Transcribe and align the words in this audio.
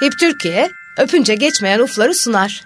HIP 0.00 0.18
Türkiye, 0.20 0.68
öpünce 0.98 1.34
geçmeyen 1.34 1.78
ufları 1.78 2.14
sunar. 2.14 2.64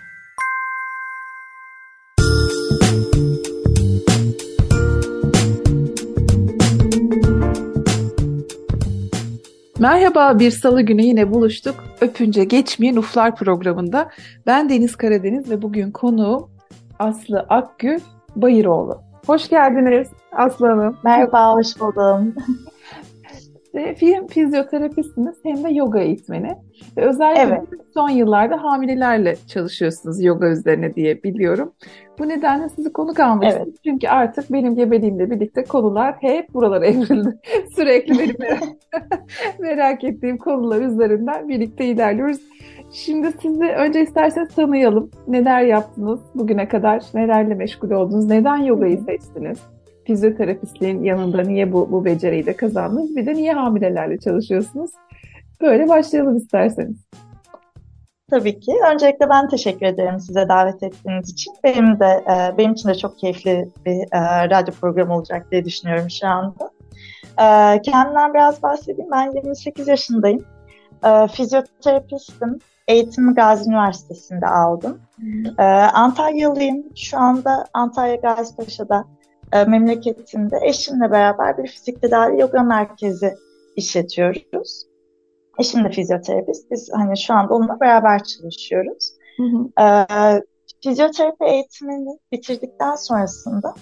Merhaba 9.78 10.38
bir 10.38 10.50
salı 10.50 10.82
günü 10.82 11.02
yine 11.02 11.30
buluştuk. 11.30 11.74
Öpünce 12.00 12.44
geçmeyen 12.44 12.96
uflar 12.96 13.36
programında. 13.36 14.10
Ben 14.46 14.68
Deniz 14.68 14.96
Karadeniz 14.96 15.50
ve 15.50 15.62
bugün 15.62 15.90
konuğum 15.90 16.50
Aslı 16.98 17.46
Akgül 17.48 18.00
Bayıroğlu. 18.36 19.00
Hoş 19.26 19.48
geldiniz 19.48 20.08
Aslı 20.32 20.66
Hanım. 20.66 20.98
Merhaba, 21.04 21.54
hoş 21.54 21.80
buldum. 21.80 22.34
Hem 23.78 24.26
fizyoterapistsiniz 24.26 25.36
hem 25.42 25.64
de 25.64 25.68
yoga 25.68 25.98
eğitmeni. 25.98 26.56
Ve 26.96 27.08
özellikle 27.08 27.42
evet. 27.42 27.62
son 27.94 28.08
yıllarda 28.10 28.62
hamilelerle 28.62 29.36
çalışıyorsunuz 29.46 30.24
yoga 30.24 30.48
üzerine 30.48 30.94
diye 30.94 31.22
biliyorum. 31.22 31.72
Bu 32.18 32.28
nedenle 32.28 32.68
sizi 32.68 32.92
konuk 32.92 33.20
almak 33.20 33.44
evet. 33.44 33.68
Çünkü 33.84 34.08
artık 34.08 34.52
benim 34.52 34.74
gebeliğimle 34.74 35.30
birlikte 35.30 35.64
konular 35.64 36.14
hep 36.20 36.54
buralara 36.54 36.86
evrildi. 36.86 37.38
Sürekli 37.76 38.18
benim 38.18 38.36
merak, 38.40 38.62
merak 39.58 40.04
ettiğim 40.04 40.38
konular 40.38 40.80
üzerinden 40.80 41.48
birlikte 41.48 41.84
ilerliyoruz. 41.84 42.40
Şimdi 42.92 43.32
sizi 43.42 43.64
önce 43.64 44.02
isterseniz 44.02 44.54
tanıyalım. 44.54 45.10
Neler 45.28 45.62
yaptınız 45.62 46.20
bugüne 46.34 46.68
kadar? 46.68 47.02
Nelerle 47.14 47.54
meşgul 47.54 47.90
oldunuz? 47.90 48.26
Neden 48.26 48.56
yogayı 48.56 48.98
seçtiniz? 48.98 49.58
Fizyoterapistliğin 50.08 51.02
yanında 51.02 51.42
niye 51.42 51.72
bu, 51.72 51.92
bu 51.92 52.04
beceriyi 52.04 52.46
de 52.46 52.56
kazandınız? 52.56 53.16
Bir 53.16 53.26
de 53.26 53.34
niye 53.34 53.52
hamilelerle 53.52 54.18
çalışıyorsunuz? 54.18 54.90
Böyle 55.60 55.88
başlayalım 55.88 56.36
isterseniz. 56.36 56.96
Tabii 58.30 58.60
ki. 58.60 58.72
Öncelikle 58.92 59.28
ben 59.30 59.48
teşekkür 59.48 59.86
ederim 59.86 60.20
size 60.20 60.48
davet 60.48 60.82
ettiğiniz 60.82 61.30
için. 61.30 61.54
Benim 61.64 62.00
de 62.00 62.24
e, 62.26 62.58
benim 62.58 62.72
için 62.72 62.88
de 62.88 62.94
çok 62.94 63.18
keyifli 63.18 63.68
bir 63.86 64.00
e, 64.12 64.50
radyo 64.50 64.74
programı 64.74 65.16
olacak 65.16 65.46
diye 65.50 65.64
düşünüyorum 65.64 66.10
şu 66.10 66.26
anda. 66.26 66.70
E, 67.38 67.46
kendimden 67.82 68.34
biraz 68.34 68.62
bahsedeyim. 68.62 69.10
Ben 69.10 69.32
28 69.32 69.88
yaşındayım. 69.88 70.44
Fizyoterapistim. 71.32 72.58
Eğitimi 72.88 73.34
Gazi 73.34 73.70
Üniversitesi'nde 73.70 74.46
aldım. 74.46 75.00
Antalyalıyım. 75.92 76.84
Şu 76.96 77.18
anda 77.18 77.66
Antalya 77.74 78.14
Gazipaşa'da 78.14 79.04
e, 79.52 79.64
memleketinde 79.64 80.58
eşimle 80.62 81.10
beraber 81.10 81.58
bir 81.58 81.68
fizik 81.68 82.02
tedavi 82.02 82.40
yoga 82.40 82.62
merkezi 82.62 83.34
işletiyoruz. 83.76 84.86
Eşim 85.58 85.84
de 85.84 85.90
fizyoterapist. 85.90 86.70
Biz 86.70 86.90
hani 86.92 87.18
şu 87.18 87.34
anda 87.34 87.54
onunla 87.54 87.80
beraber 87.80 88.24
çalışıyoruz. 88.24 89.12
Hı 89.36 89.42
hı. 89.42 89.84
E, 89.84 90.06
fizyoterapi 90.82 91.44
eğitimini 91.44 92.18
bitirdikten 92.32 92.94
sonrasında 92.94 93.74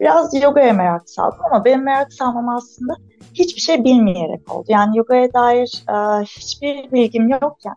biraz 0.00 0.42
yogaya 0.42 0.72
merak 0.72 1.10
saldım 1.10 1.38
ama 1.44 1.64
benim 1.64 1.84
merak 1.84 2.12
salmam 2.12 2.48
aslında 2.48 2.94
hiçbir 3.34 3.60
şey 3.60 3.84
bilmeyerek 3.84 4.54
oldu. 4.54 4.66
Yani 4.68 4.98
yogaya 4.98 5.32
dair 5.32 5.84
e, 5.88 6.24
hiçbir 6.24 6.92
bilgim 6.92 7.28
yokken 7.28 7.74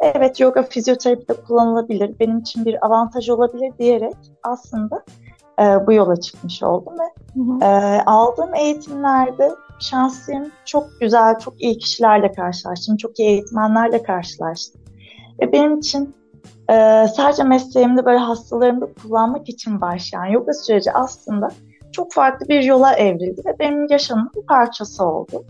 evet 0.00 0.40
yoga 0.40 0.62
fizyoterapide 0.62 1.32
kullanılabilir, 1.32 2.18
benim 2.20 2.38
için 2.38 2.64
bir 2.64 2.86
avantaj 2.86 3.28
olabilir 3.28 3.72
diyerek 3.78 4.16
aslında 4.42 5.04
e, 5.58 5.86
bu 5.86 5.92
yola 5.92 6.20
çıkmış 6.20 6.62
oldum 6.62 6.94
ve 6.98 7.04
hı 7.34 7.52
hı. 7.52 7.64
E, 7.64 8.02
aldığım 8.06 8.54
eğitimlerde 8.54 9.50
şanslıyım. 9.80 10.50
Çok 10.64 10.84
güzel, 11.00 11.38
çok 11.38 11.62
iyi 11.62 11.78
kişilerle 11.78 12.32
karşılaştım. 12.32 12.96
Çok 12.96 13.18
iyi 13.18 13.28
eğitmenlerle 13.28 14.02
karşılaştım. 14.02 14.80
Ve 15.40 15.52
benim 15.52 15.78
için 15.78 16.14
e, 16.70 17.06
sadece 17.16 17.42
mesleğimde 17.42 18.04
böyle 18.04 18.18
hastalarımda 18.18 18.86
kullanmak 19.02 19.48
için 19.48 19.80
başlayan 19.80 20.26
yoga 20.26 20.52
süreci 20.52 20.92
aslında 20.92 21.48
çok 21.92 22.12
farklı 22.12 22.48
bir 22.48 22.62
yola 22.62 22.94
evrildi 22.94 23.42
ve 23.46 23.58
benim 23.58 23.86
yaşamımın 23.90 24.30
bir 24.36 24.46
parçası 24.46 25.04
oldu. 25.04 25.44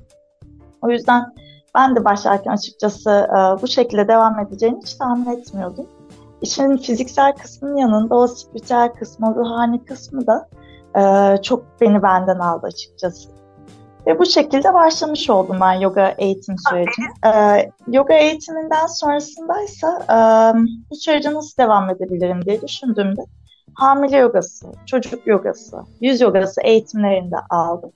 O 0.83 0.91
yüzden 0.91 1.35
ben 1.75 1.97
de 1.97 2.05
başlarken 2.05 2.53
açıkçası 2.53 3.11
e, 3.11 3.63
bu 3.63 3.67
şekilde 3.69 4.09
devam 4.09 4.39
edeceğini 4.39 4.79
hiç 4.83 4.95
tahmin 4.95 5.27
etmiyordum. 5.27 5.87
İşin 6.43 6.77
fiziksel 6.77 7.33
kısmının 7.33 7.77
yanında 7.77 8.15
o 8.15 8.27
spiritüel 8.27 8.89
kısmı, 8.89 9.35
ruhani 9.35 9.85
kısmı 9.85 10.27
da 10.27 10.49
e, 10.97 11.43
çok 11.43 11.81
beni 11.81 12.03
benden 12.03 12.39
aldı 12.39 12.67
açıkçası. 12.67 13.41
Ve 14.07 14.19
bu 14.19 14.27
şekilde 14.27 14.75
başlamış 14.75 15.31
oldum 15.31 15.57
ben 15.61 15.73
yoga 15.73 16.15
eğitim 16.19 16.55
sürecine. 16.69 17.07
Ee, 17.35 17.71
yoga 17.89 18.15
eğitiminden 18.15 18.87
sonrasındaysa 18.87 20.03
e, 20.09 20.17
bu 20.91 20.97
sürece 20.97 21.35
nasıl 21.35 21.63
devam 21.63 21.91
edebilirim 21.91 22.45
diye 22.45 22.63
düşündüğümde 22.63 23.21
hamile 23.75 24.17
yogası, 24.17 24.67
çocuk 24.87 25.27
yogası, 25.27 25.77
yüz 26.01 26.21
yogası 26.21 26.61
eğitimlerinde 26.65 27.37
aldım. 27.51 27.93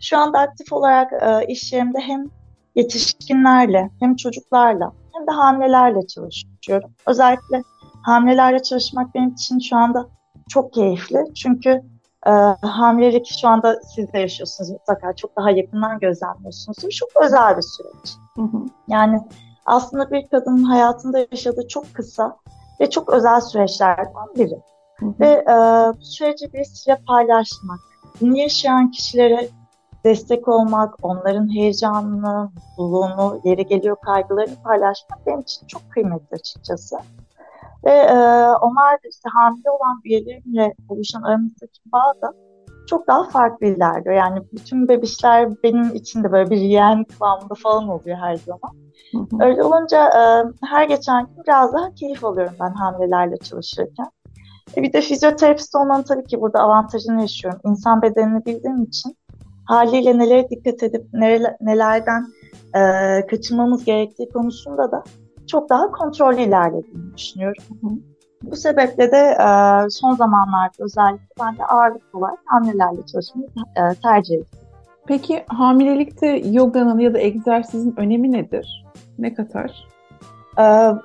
Şu 0.00 0.18
anda 0.18 0.38
aktif 0.38 0.72
olarak 0.72 1.12
e, 1.12 1.46
iş 1.46 1.72
yerimde 1.72 1.98
hem 2.00 2.24
yetişkinlerle 2.74 3.90
hem 4.00 4.16
çocuklarla 4.16 4.92
hem 5.14 5.26
de 5.26 5.30
hamilelerle 5.30 6.06
çalışıyorum. 6.06 6.90
Özellikle 7.06 7.62
hamilelerle 8.02 8.62
çalışmak 8.62 9.14
benim 9.14 9.30
için 9.30 9.58
şu 9.58 9.76
anda 9.76 10.08
çok 10.48 10.72
keyifli. 10.72 11.24
Çünkü 11.34 11.82
e, 12.26 12.30
hamilelik 12.66 13.26
şu 13.40 13.48
anda 13.48 13.80
siz 13.94 14.12
de 14.12 14.18
yaşıyorsunuz 14.18 14.70
mutlaka 14.70 15.16
çok 15.16 15.36
daha 15.36 15.50
yakından 15.50 15.98
gözlemliyorsunuz. 15.98 16.78
Çok 16.90 17.08
özel 17.24 17.56
bir 17.56 17.62
süreç. 17.62 18.16
Hı 18.36 18.42
hı. 18.42 18.64
Yani 18.88 19.20
aslında 19.66 20.10
bir 20.10 20.28
kadının 20.28 20.64
hayatında 20.64 21.26
yaşadığı 21.32 21.68
çok 21.68 21.94
kısa 21.94 22.36
ve 22.80 22.90
çok 22.90 23.12
özel 23.12 23.40
süreçlerden 23.40 24.34
biri. 24.36 24.58
Hı 24.98 25.06
hı. 25.06 25.14
Ve 25.20 25.28
e, 25.28 25.54
bu 26.00 26.04
süreci 26.04 26.52
birisiyle 26.52 26.98
paylaşmak, 27.06 27.78
bunu 28.20 28.38
yaşayan 28.38 28.90
kişilere 28.90 29.48
destek 30.04 30.48
olmak, 30.48 30.94
onların 31.02 31.54
heyecanını, 31.54 32.50
mutluluğunu, 32.54 33.40
yeri 33.44 33.66
geliyor 33.66 33.96
kaygılarını 34.04 34.62
paylaşmak 34.64 35.26
benim 35.26 35.40
için 35.40 35.66
çok 35.66 35.90
kıymetli 35.90 36.34
açıkçası. 36.34 36.96
Ve 37.84 37.90
e, 37.90 38.14
onlar 38.60 38.92
da 38.92 39.08
işte 39.10 39.28
hamile 39.28 39.70
olan 39.70 40.00
üyelerimle 40.04 40.74
oluşan 40.88 41.22
aramızdaki 41.22 41.80
bağ 41.92 42.12
da 42.22 42.32
çok 42.86 43.08
daha 43.08 43.24
farklı 43.24 43.66
ilerliyor. 43.66 44.14
Yani 44.14 44.42
bütün 44.52 44.88
bebişler 44.88 45.62
benim 45.62 45.94
için 45.94 46.24
de 46.24 46.32
böyle 46.32 46.50
bir 46.50 46.56
yeğen 46.56 47.04
kıvamında 47.04 47.54
falan 47.54 47.88
oluyor 47.88 48.16
her 48.16 48.36
zaman. 48.36 48.70
Hı 49.12 49.18
hı. 49.18 49.44
Öyle 49.44 49.62
olunca 49.62 50.06
e, 50.08 50.22
her 50.66 50.84
geçen 50.84 51.26
gün 51.26 51.44
biraz 51.46 51.72
daha 51.72 51.94
keyif 51.94 52.24
alıyorum 52.24 52.54
ben 52.60 52.74
hamilelerle 52.74 53.36
çalışırken. 53.36 54.10
E 54.76 54.82
bir 54.82 54.92
de 54.92 55.00
fizyoterapist 55.00 55.74
olmanın 55.74 56.02
tabii 56.02 56.24
ki 56.24 56.40
burada 56.40 56.58
avantajını 56.58 57.20
yaşıyorum. 57.20 57.60
İnsan 57.64 58.02
bedenini 58.02 58.46
bildiğim 58.46 58.82
için 58.82 59.16
haliyle 59.64 60.18
nelere 60.18 60.50
dikkat 60.50 60.82
edip 60.82 61.06
neler, 61.12 61.56
nelerden 61.60 62.26
e, 62.74 62.80
kaçınmamız 63.26 63.84
gerektiği 63.84 64.28
konusunda 64.28 64.92
da 64.92 65.04
çok 65.46 65.70
daha 65.70 65.90
kontrollü 65.90 66.40
ilerlediğini 66.40 67.16
düşünüyorum. 67.16 67.64
Bu 68.42 68.56
sebeple 68.56 69.12
de 69.12 69.16
e, 69.16 69.46
son 69.90 70.12
zamanlarda 70.12 70.74
özellikle 70.78 71.26
ben 71.40 71.58
de 71.58 71.64
ağırlıklı 71.64 72.18
olarak 72.18 72.38
hamilelerle 72.44 73.06
çalışmayı 73.12 73.48
e, 73.76 73.94
tercih 74.02 74.34
ediyorum. 74.34 74.58
Peki 75.06 75.44
hamilelikte 75.48 76.26
yoganın 76.26 76.98
ya 76.98 77.14
da 77.14 77.18
egzersizin 77.18 77.94
önemi 77.96 78.32
nedir? 78.32 78.86
Ne 79.18 79.34
katar? 79.34 79.88
E, 80.58 80.62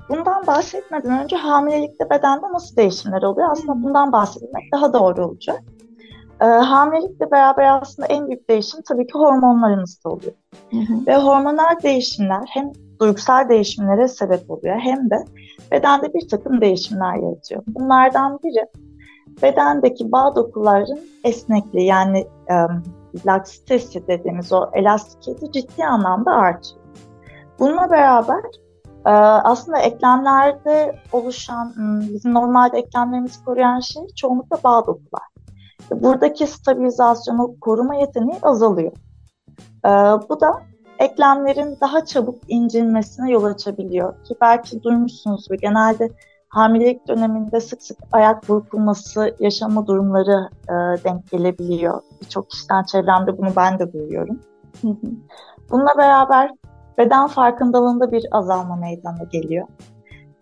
bundan 0.10 0.48
bahsetmeden 0.48 1.24
önce 1.24 1.36
hamilelikte 1.36 2.10
bedende 2.10 2.46
nasıl 2.54 2.76
değişimler 2.76 3.22
oluyor? 3.22 3.52
Aslında 3.52 3.84
bundan 3.84 4.12
bahsetmek 4.12 4.64
daha 4.74 4.94
doğru 4.94 5.26
olacak. 5.26 5.64
E, 6.42 6.46
hamilelikle 6.46 7.32
beraber 7.32 7.82
aslında 7.82 8.08
en 8.08 8.28
büyük 8.28 8.50
değişim 8.50 8.82
tabii 8.88 9.08
ki 9.08 9.14
hormonlarımızda 9.14 10.10
oluyor. 10.10 10.34
Hı 10.72 10.78
hı. 10.78 11.08
Ve 11.08 11.18
hormonal 11.18 11.82
değişimler 11.84 12.44
hem 12.50 12.72
duygusal 13.00 13.50
değişimlere 13.50 14.08
sebep 14.08 14.52
oluyor 14.52 14.76
hem 14.80 15.10
de 15.10 15.26
bedende 15.72 16.14
bir 16.14 16.28
takım 16.28 16.62
değişimler 16.62 17.16
yaratıyor. 17.16 17.64
Bunlardan 17.68 18.40
biri 18.44 18.66
bedendeki 19.42 20.12
bağ 20.12 20.36
dokuların 20.36 21.00
esnekliği 21.24 21.86
yani 21.86 22.20
e, 22.50 22.56
laksitesi 23.26 24.08
dediğimiz 24.08 24.54
o 24.54 24.70
elastikiyeti 24.74 25.52
ciddi 25.52 25.86
anlamda 25.86 26.32
artıyor. 26.32 26.82
Bununla 27.60 27.92
beraber 27.92 28.42
aslında 29.44 29.80
eklemlerde 29.80 30.96
oluşan, 31.12 31.74
bizim 32.14 32.34
normalde 32.34 32.78
eklemlerimizi 32.78 33.46
koruyan 33.46 33.80
şey 33.80 34.08
çoğunlukla 34.16 34.58
bağ 34.64 34.86
dokular. 34.88 35.24
Buradaki 35.92 36.48
stabilizasyonu 36.48 37.56
koruma 37.62 37.96
yeteneği 37.96 38.40
azalıyor. 38.42 38.92
Bu 40.30 40.40
da 40.42 40.62
eklemlerin 41.00 41.78
daha 41.82 42.06
çabuk 42.06 42.40
incinmesine 42.48 43.32
yol 43.32 43.44
açabiliyor. 43.44 44.24
Ki 44.24 44.36
belki 44.42 44.84
duymuşsunuzdur 44.84 45.56
genelde 45.56 46.10
hamilelik 46.50 47.08
döneminde 47.08 47.60
sık 47.60 47.84
sık 47.84 47.98
ayak 48.12 48.50
burkulması 48.50 49.36
yaşama 49.40 49.88
durumları 49.88 50.50
e, 50.64 51.04
denk 51.04 51.32
gelebiliyor. 51.32 52.02
Birçok 52.22 52.50
kişiden 52.50 52.84
çevremde 52.84 53.38
bunu 53.38 53.50
ben 53.56 53.80
de 53.80 53.94
duyuyorum. 53.94 54.42
Bununla 55.72 55.98
beraber 55.98 56.52
beden 56.98 57.28
farkındalığında 57.28 58.12
bir 58.12 58.26
azalma 58.32 58.76
meydana 58.76 59.24
geliyor. 59.32 59.68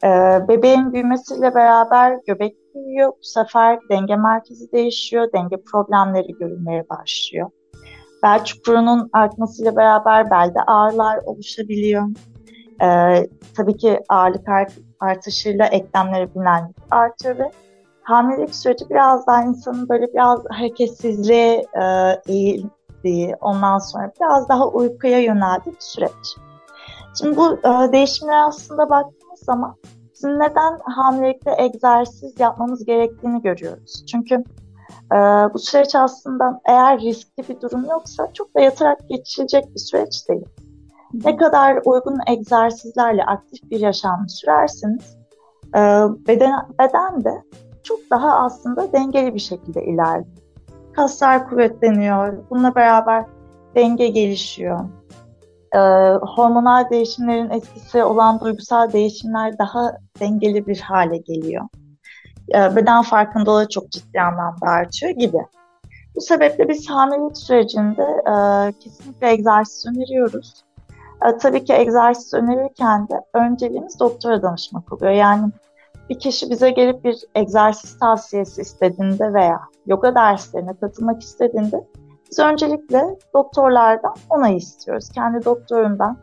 Ee, 0.03 0.47
bebeğin 0.47 0.93
büyümesiyle 0.93 1.55
beraber 1.55 2.19
göbek 2.27 2.55
büyüyor. 2.75 3.09
Bu 3.09 3.23
sefer 3.23 3.79
denge 3.89 4.15
merkezi 4.15 4.71
değişiyor. 4.71 5.27
Denge 5.33 5.55
problemleri 5.71 6.33
görülmeye 6.39 6.89
başlıyor. 6.89 7.49
Bel 8.25 8.43
çukurunun 8.43 9.09
artmasıyla 9.13 9.75
beraber 9.75 10.31
belde 10.31 10.61
ağrılar 10.61 11.17
oluşabiliyor. 11.25 12.07
Ee, 12.81 13.27
tabii 13.57 13.77
ki 13.77 13.99
ağırlık 14.09 14.47
artışıyla 14.99 15.65
eklemlere 15.65 16.35
bilinenlik 16.35 16.75
artıyor 16.91 17.37
ve 17.37 17.51
hamilelik 18.01 18.55
süreci 18.55 18.89
biraz 18.89 19.27
daha 19.27 19.43
insanın 19.43 19.89
böyle 19.89 20.13
biraz 20.13 20.39
hareketsizliğe 20.49 21.65
e, 21.81 21.83
eğildiği, 22.27 23.35
ondan 23.41 23.77
sonra 23.77 24.11
biraz 24.21 24.49
daha 24.49 24.67
uykuya 24.67 25.19
yöneldiği 25.19 25.75
bir 25.75 25.81
süreç. 25.81 26.37
Şimdi 27.19 27.37
bu 27.37 27.53
e, 27.53 27.91
değişimler 27.91 28.47
aslında 28.47 28.89
baktığımız 28.89 29.39
zaman 29.39 29.75
bizim 30.13 30.39
neden 30.39 30.79
hamilelikte 30.95 31.55
egzersiz 31.57 32.39
yapmamız 32.39 32.85
gerektiğini 32.85 33.41
görüyoruz. 33.41 34.05
Çünkü 34.11 34.43
e, 35.11 35.15
bu 35.53 35.59
süreç 35.59 35.95
aslında 35.95 36.61
eğer 36.65 36.99
riskli 36.99 37.49
bir 37.49 37.61
durum 37.61 37.85
yoksa 37.89 38.33
çok 38.33 38.55
da 38.55 38.61
yatarak 38.61 39.09
geçilecek 39.09 39.75
bir 39.75 39.79
süreç 39.79 40.29
değil. 40.29 40.45
Ne 41.13 41.37
kadar 41.37 41.79
uygun 41.85 42.19
egzersizlerle 42.27 43.23
aktif 43.23 43.71
bir 43.71 43.79
yaşam 43.79 44.29
sürerseniz 44.29 45.17
e, 45.75 45.79
beden, 46.27 46.67
beden 46.79 47.23
de 47.23 47.43
çok 47.83 47.99
daha 48.11 48.39
aslında 48.39 48.93
dengeli 48.93 49.33
bir 49.33 49.39
şekilde 49.39 49.85
ilerliyor. 49.85 50.37
Kaslar 50.93 51.49
kuvvetleniyor, 51.49 52.37
bununla 52.49 52.75
beraber 52.75 53.25
denge 53.75 54.07
gelişiyor. 54.07 54.79
Ee, 55.75 55.79
hormonal 56.35 56.89
değişimlerin 56.89 57.49
etkisi 57.49 58.03
olan 58.03 58.39
duygusal 58.39 58.91
değişimler 58.91 59.57
daha 59.57 59.97
dengeli 60.19 60.67
bir 60.67 60.79
hale 60.79 61.17
geliyor. 61.17 61.65
Ee, 62.53 62.75
beden 62.75 63.01
farkındalığı 63.01 63.69
çok 63.69 63.91
ciddi 63.91 64.21
anlamda 64.21 64.65
artıyor 64.65 65.11
gibi. 65.11 65.37
Bu 66.15 66.21
sebeple 66.21 66.69
biz 66.69 66.89
hamilelik 66.89 67.37
sürecinde 67.37 68.03
e, 68.03 68.33
kesinlikle 68.79 69.29
egzersiz 69.29 69.85
öneriyoruz. 69.85 70.53
E, 71.25 71.37
tabii 71.37 71.65
ki 71.65 71.73
egzersiz 71.73 72.33
önerirken 72.33 73.07
de 73.09 73.21
önceliğimiz 73.33 73.99
doktora 73.99 74.41
danışmak 74.41 74.93
oluyor. 74.93 75.11
Yani 75.11 75.51
bir 76.09 76.19
kişi 76.19 76.49
bize 76.49 76.69
gelip 76.69 77.03
bir 77.03 77.17
egzersiz 77.35 77.99
tavsiyesi 77.99 78.61
istediğinde 78.61 79.33
veya 79.33 79.59
yoga 79.85 80.15
derslerine 80.15 80.73
katılmak 80.81 81.23
istediğinde 81.23 81.83
biz 82.31 82.39
öncelikle 82.39 83.17
doktorlardan 83.33 84.15
onay 84.29 84.57
istiyoruz. 84.57 85.09
Kendi 85.09 85.45
doktorundan 85.45 86.17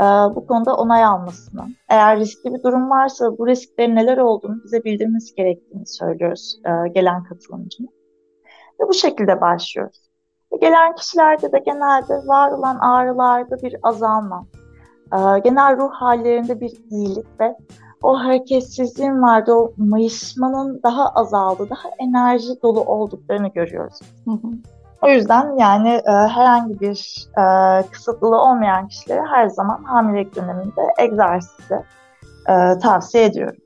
e, 0.00 0.04
bu 0.04 0.46
konuda 0.46 0.76
onay 0.76 1.04
almasını. 1.04 1.66
Eğer 1.88 2.18
riskli 2.18 2.54
bir 2.54 2.62
durum 2.62 2.90
varsa 2.90 3.38
bu 3.38 3.46
risklerin 3.46 3.96
neler 3.96 4.18
olduğunu 4.18 4.64
bize 4.64 4.84
bildirmesi 4.84 5.34
gerektiğini 5.34 5.86
söylüyoruz 5.86 6.60
e, 6.64 6.88
gelen 6.88 7.24
katılımcının. 7.24 7.90
Ve 8.80 8.88
bu 8.88 8.94
şekilde 8.94 9.40
başlıyoruz. 9.40 10.08
Gelen 10.60 10.94
kişilerde 10.94 11.52
de 11.52 11.58
genelde 11.58 12.14
var 12.26 12.52
olan 12.52 12.78
ağrılarda 12.78 13.56
bir 13.62 13.76
azalma, 13.82 14.46
e, 15.12 15.38
genel 15.38 15.76
ruh 15.76 15.90
hallerinde 15.90 16.60
bir 16.60 16.72
iyilik 16.90 17.40
ve 17.40 17.56
o 18.02 18.18
hareketsizliğin 18.18 19.22
vardı, 19.22 19.52
o 19.52 19.72
mayışmanın 19.76 20.80
daha 20.82 21.08
azaldı, 21.08 21.70
daha 21.70 21.88
enerji 21.98 22.62
dolu 22.62 22.80
olduklarını 22.80 23.48
görüyoruz. 23.48 24.00
Hı 24.24 24.30
hı. 24.30 24.48
O 25.02 25.08
yüzden 25.08 25.56
yani 25.56 25.88
e, 25.88 26.10
herhangi 26.10 26.80
bir 26.80 27.26
e, 27.38 27.42
kısıtlılığı 27.90 28.42
olmayan 28.42 28.88
kişilere 28.88 29.22
her 29.34 29.48
zaman 29.48 29.84
hamilelik 29.84 30.36
döneminde 30.36 30.80
egzersizi 30.98 31.74
e, 32.48 32.78
tavsiye 32.82 33.24
ediyorum. 33.24 33.60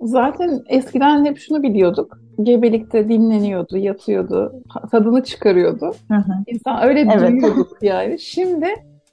Zaten 0.00 0.60
eskiden 0.68 1.24
hep 1.24 1.38
şunu 1.38 1.62
biliyorduk. 1.62 2.18
Gebelikte 2.42 3.08
dinleniyordu, 3.08 3.76
yatıyordu, 3.76 4.62
tadını 4.90 5.24
çıkarıyordu. 5.24 5.94
Hı 6.08 6.16
hı. 6.16 6.32
İnsan 6.46 6.82
öyle 6.82 7.00
evet. 7.00 7.30
duyuyorduk 7.30 7.76
yani. 7.82 8.18
Şimdi 8.18 8.66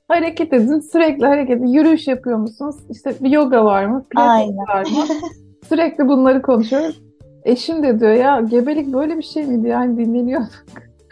hareket 0.07 0.53
edin, 0.53 0.79
sürekli 0.79 1.25
hareket 1.25 1.57
edin. 1.57 1.67
Yürüyüş 1.67 2.07
yapıyor 2.07 2.37
musunuz? 2.37 2.75
İşte 2.89 3.13
bir 3.21 3.29
yoga 3.29 3.65
var 3.65 3.85
mı? 3.85 4.05
Pilates 4.09 4.55
var 4.69 4.81
mı? 4.81 5.05
sürekli 5.69 6.07
bunları 6.07 6.41
konuşuyoruz. 6.41 7.01
Eşim 7.43 7.83
de 7.83 7.99
diyor 7.99 8.13
ya 8.13 8.41
gebelik 8.41 8.93
böyle 8.93 9.17
bir 9.17 9.23
şey 9.23 9.43
miydi 9.43 9.67
yani 9.67 9.97
dinleniyorduk. 9.97 10.63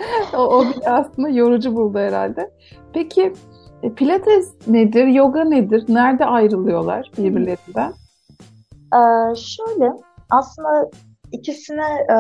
o, 0.33 0.38
o 0.38 0.65
bile 0.65 0.89
aslında 0.89 1.30
yorucu 1.30 1.75
buldu 1.75 2.00
herhalde. 2.00 2.51
Peki 2.94 3.33
e, 3.83 3.94
pilates 3.94 4.68
nedir, 4.68 5.07
yoga 5.07 5.44
nedir? 5.44 5.86
Nerede 5.89 6.25
ayrılıyorlar 6.25 7.12
birbirlerinden? 7.18 7.94
Ee, 8.94 9.36
şöyle 9.36 9.94
aslında 10.30 10.89
ikisine 11.31 12.06
e, 12.09 12.18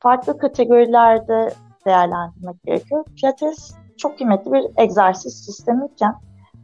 farklı 0.00 0.38
kategorilerde 0.38 1.54
değerlendirmek 1.86 2.62
gerekiyor. 2.62 3.04
Pilates 3.16 3.74
çok 3.96 4.18
kıymetli 4.18 4.52
bir 4.52 4.64
egzersiz 4.76 5.44
sistemiyken 5.44 6.14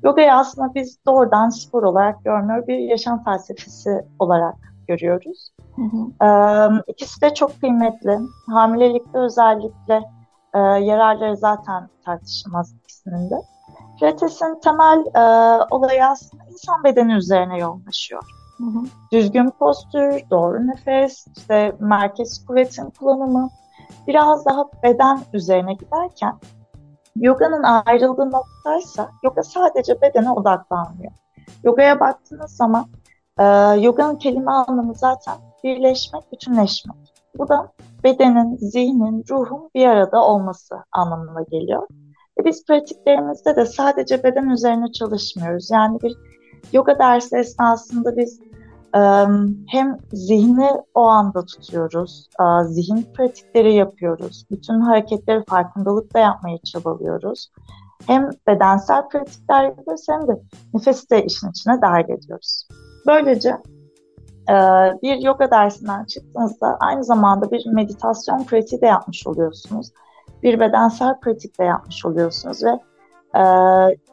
yogayı 0.05 0.33
aslında 0.33 0.75
biz 0.75 0.99
doğrudan 1.07 1.49
spor 1.49 1.83
olarak 1.83 2.25
görmüyor, 2.25 2.67
bir 2.67 2.79
yaşam 2.79 3.25
felsefesi 3.25 3.91
olarak 4.19 4.55
görüyoruz. 4.89 5.54
Hı 5.77 5.83
hı. 5.83 6.27
Ee, 6.27 6.83
ikisi 6.87 7.21
de 7.21 7.35
çok 7.35 7.61
kıymetli. 7.61 8.19
Hamilelikte 8.47 9.19
özellikle 9.19 10.03
e, 10.55 10.59
yararları 10.59 11.37
zaten 11.37 11.89
tartışılmaz 12.05 12.75
ikisinin 12.75 13.31
de. 13.31 13.35
Pilates'in 13.99 14.61
temel 14.61 15.05
e, 15.15 15.21
olayı 15.71 16.07
aslında 16.07 16.45
insan 16.53 16.85
bedeni 16.85 17.13
üzerine 17.13 17.59
yoğunlaşıyor. 17.59 18.23
Hı 18.59 18.65
hı. 18.65 18.85
Düzgün 19.13 19.51
postür, 19.51 20.31
doğru 20.31 20.67
nefes, 20.67 21.27
işte 21.37 21.77
merkez 21.81 22.47
kuvvetin 22.47 22.91
kullanımı 22.91 23.49
biraz 24.07 24.47
daha 24.47 24.65
beden 24.83 25.21
üzerine 25.33 25.75
giderken 25.75 26.39
Yoga'nın 27.17 27.63
ayrıldığı 27.63 28.31
noktaysa 28.31 29.11
yoga 29.23 29.43
sadece 29.43 30.01
bedene 30.01 30.31
odaklanmıyor. 30.31 31.13
Yoga'ya 31.65 32.01
baktığınız 32.01 32.51
zaman 32.57 32.87
e, 33.39 33.45
yoga'nın 33.81 34.17
kelime 34.17 34.51
anlamı 34.53 34.95
zaten 34.95 35.35
birleşmek, 35.65 36.33
bütünleşmek. 36.33 36.97
Bu 37.39 37.49
da 37.49 37.73
bedenin, 38.05 38.57
zihnin, 38.57 39.25
ruhun 39.31 39.71
bir 39.75 39.87
arada 39.87 40.25
olması 40.25 40.75
anlamına 40.93 41.43
geliyor. 41.51 41.87
Ve 42.39 42.45
biz 42.45 42.65
pratiklerimizde 42.65 43.57
de 43.57 43.67
sadece 43.67 44.23
beden 44.23 44.49
üzerine 44.49 44.93
çalışmıyoruz. 44.93 45.71
Yani 45.71 45.99
bir 46.03 46.17
yoga 46.73 46.99
dersi 46.99 47.37
esnasında 47.37 48.17
biz 48.17 48.41
hem 49.69 49.99
zihni 50.13 50.71
o 50.95 51.03
anda 51.03 51.45
tutuyoruz, 51.45 52.29
zihin 52.65 53.07
pratikleri 53.17 53.75
yapıyoruz, 53.75 54.47
bütün 54.51 54.81
hareketleri 54.81 55.45
farkındalıkla 55.45 56.21
yapmaya 56.21 56.59
çabalıyoruz. 56.59 57.51
Hem 58.07 58.31
bedensel 58.47 59.09
pratikler 59.09 59.65
yapıyoruz 59.65 60.07
hem 60.09 60.29
de 60.29 60.43
nefesi 60.75 61.11
de 61.11 61.25
işin 61.25 61.51
içine 61.51 61.81
dahil 61.83 62.05
ediyoruz. 62.05 62.69
Böylece 63.07 63.57
bir 65.03 65.23
yoga 65.23 65.51
dersinden 65.51 66.05
çıktığınızda 66.05 66.77
aynı 66.81 67.05
zamanda 67.05 67.51
bir 67.51 67.67
meditasyon 67.67 68.45
pratiği 68.45 68.81
de 68.81 68.87
yapmış 68.87 69.27
oluyorsunuz. 69.27 69.91
Bir 70.43 70.61
bedensel 70.61 71.21
pratik 71.21 71.59
de 71.59 71.65
yapmış 71.65 72.07
oluyorsunuz 72.07 72.65
ve 72.65 72.79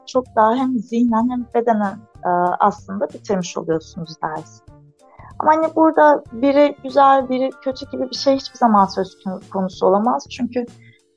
çok 0.05 0.25
daha 0.35 0.55
hem 0.55 0.79
zihnen 0.79 1.29
hem 1.29 1.45
bedenen 1.53 1.97
aslında 2.59 3.09
bitirmiş 3.09 3.57
oluyorsunuz 3.57 4.15
dersi. 4.23 4.63
Ama 5.39 5.51
hani 5.51 5.75
burada 5.75 6.23
biri 6.31 6.75
güzel, 6.83 7.29
biri 7.29 7.49
kötü 7.63 7.89
gibi 7.91 8.09
bir 8.09 8.15
şey 8.15 8.35
hiçbir 8.35 8.57
zaman 8.57 8.85
söz 8.85 9.17
konusu 9.53 9.87
olamaz. 9.87 10.27
Çünkü 10.29 10.65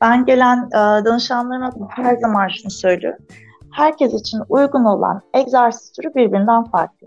ben 0.00 0.25
gelen 0.25 0.68
e, 0.73 1.04
danışanlarıma 1.04 1.71
her 1.88 2.16
zaman 2.16 2.49
şunu 2.49 2.71
söylüyorum. 2.71 3.25
Herkes 3.73 4.14
için 4.14 4.42
uygun 4.49 4.85
olan 4.85 5.21
egzersiz 5.35 5.92
türü 5.92 6.14
birbirinden 6.14 6.64
farklı. 6.64 7.06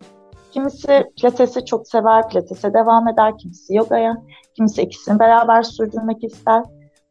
Kimisi 0.51 1.03
pilatesi 1.17 1.65
çok 1.65 1.87
sever, 1.87 2.29
pilatese 2.29 2.73
devam 2.73 3.07
eder. 3.07 3.37
Kimisi 3.37 3.75
yogaya, 3.75 4.17
kimisi 4.55 4.81
ikisini 4.81 5.19
beraber 5.19 5.63
sürdürmek 5.63 6.23
ister. 6.23 6.63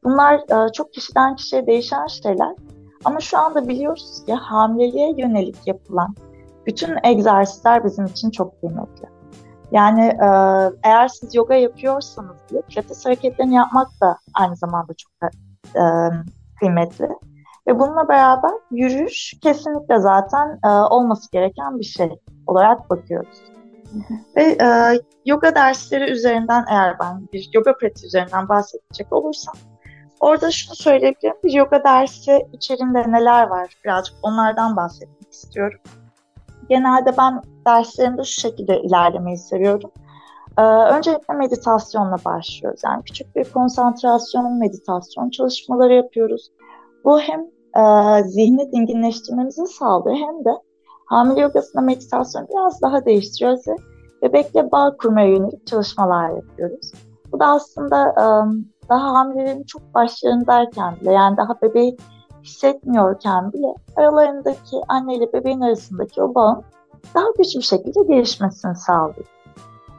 Bunlar 0.04 0.34
e, 0.34 0.72
çok 0.72 0.92
kişiden 0.92 1.36
kişiye 1.36 1.66
değişen 1.66 2.06
şeyler. 2.06 2.54
Ama 3.04 3.20
şu 3.20 3.38
anda 3.38 3.68
biliyoruz 3.68 4.24
ki 4.26 4.34
hamileliğe 4.34 5.14
yönelik 5.16 5.56
yapılan 5.66 6.14
bütün 6.66 6.96
egzersizler 7.04 7.84
bizim 7.84 8.04
için 8.04 8.30
çok 8.30 8.60
kıymetli. 8.60 9.08
Yani 9.72 10.04
e, 10.04 10.28
eğer 10.82 11.08
siz 11.08 11.34
yoga 11.34 11.54
yapıyorsanız 11.54 12.36
bile 12.50 12.62
pilates 12.62 13.06
hareketlerini 13.06 13.54
yapmak 13.54 13.88
da 14.00 14.18
aynı 14.34 14.56
zamanda 14.56 14.92
çok 14.94 15.12
e, 15.74 15.82
kıymetli. 16.60 17.08
Ve 17.66 17.78
bununla 17.78 18.08
beraber 18.08 18.52
yürüyüş 18.70 19.34
kesinlikle 19.42 19.98
zaten 19.98 20.58
olması 20.90 21.30
gereken 21.30 21.78
bir 21.78 21.84
şey 21.84 22.10
olarak 22.46 22.90
bakıyoruz. 22.90 23.42
Ve 24.36 24.42
e, 24.42 25.00
yoga 25.24 25.54
dersleri 25.54 26.10
üzerinden 26.10 26.64
eğer 26.70 26.98
ben 26.98 27.28
bir 27.32 27.50
yoga 27.52 27.76
pratiği 27.76 28.06
üzerinden 28.06 28.48
bahsedecek 28.48 29.12
olursam 29.12 29.54
orada 30.20 30.50
şunu 30.50 30.74
söyleyebilirim. 30.74 31.36
Bir 31.44 31.52
yoga 31.52 31.84
dersi 31.84 32.46
içerisinde 32.52 33.12
neler 33.12 33.46
var? 33.46 33.74
Birazcık 33.84 34.16
onlardan 34.22 34.76
bahsetmek 34.76 35.32
istiyorum. 35.32 35.80
Genelde 36.68 37.16
ben 37.18 37.42
derslerimde 37.66 38.24
şu 38.24 38.40
şekilde 38.40 38.80
ilerlemeyi 38.80 39.38
seviyorum. 39.38 39.90
Ee, 40.58 40.62
öncelikle 40.62 41.34
meditasyonla 41.34 42.16
başlıyoruz. 42.24 42.80
Yani 42.84 43.02
küçük 43.02 43.36
bir 43.36 43.44
konsantrasyon, 43.44 44.58
meditasyon 44.58 45.30
çalışmaları 45.30 45.94
yapıyoruz. 45.94 46.50
Bu 47.04 47.20
hem 47.20 47.40
e, 47.76 48.22
zihni 48.24 48.72
dinginleştirmemizi 48.72 49.66
sağlıyor 49.66 50.16
hem 50.16 50.44
de 50.44 50.50
hamile 51.06 51.40
yogasında 51.40 51.82
meditasyon 51.82 52.46
biraz 52.48 52.82
daha 52.82 53.04
değiştiriyoruz 53.04 53.68
ve 53.68 53.76
bebekle 54.22 54.72
bağ 54.72 54.96
kurmaya 54.96 55.28
yönelik 55.28 55.66
çalışmalar 55.66 56.30
yapıyoruz. 56.30 56.92
Bu 57.32 57.40
da 57.40 57.46
aslında 57.46 58.10
e, 58.10 58.24
daha 58.88 59.12
hamilelerin 59.12 59.64
çok 59.64 59.94
başlarındayken 59.94 60.96
bile 61.00 61.12
yani 61.12 61.36
daha 61.36 61.62
bebeği 61.62 61.96
hissetmiyorken 62.42 63.52
bile 63.52 63.74
aralarındaki 63.96 64.76
anne 64.88 65.14
ile 65.14 65.32
bebeğin 65.32 65.60
arasındaki 65.60 66.22
o 66.22 66.34
bağın 66.34 66.62
daha 67.14 67.26
güçlü 67.38 67.58
bir 67.58 67.64
şekilde 67.64 68.02
gelişmesini 68.02 68.76
sağlıyor. 68.76 69.26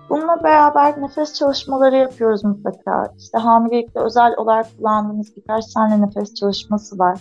Bununla 0.10 0.44
beraber 0.44 1.02
nefes 1.02 1.34
çalışmaları 1.34 1.96
yapıyoruz 1.96 2.44
mutlaka. 2.44 3.14
İşte 3.18 3.38
hamilelikte 3.38 4.00
özel 4.00 4.34
olarak 4.38 4.66
kullandığımız 4.78 5.36
birkaç 5.38 5.74
tane 5.74 6.02
nefes 6.02 6.36
çalışması 6.36 7.00
var. 7.00 7.20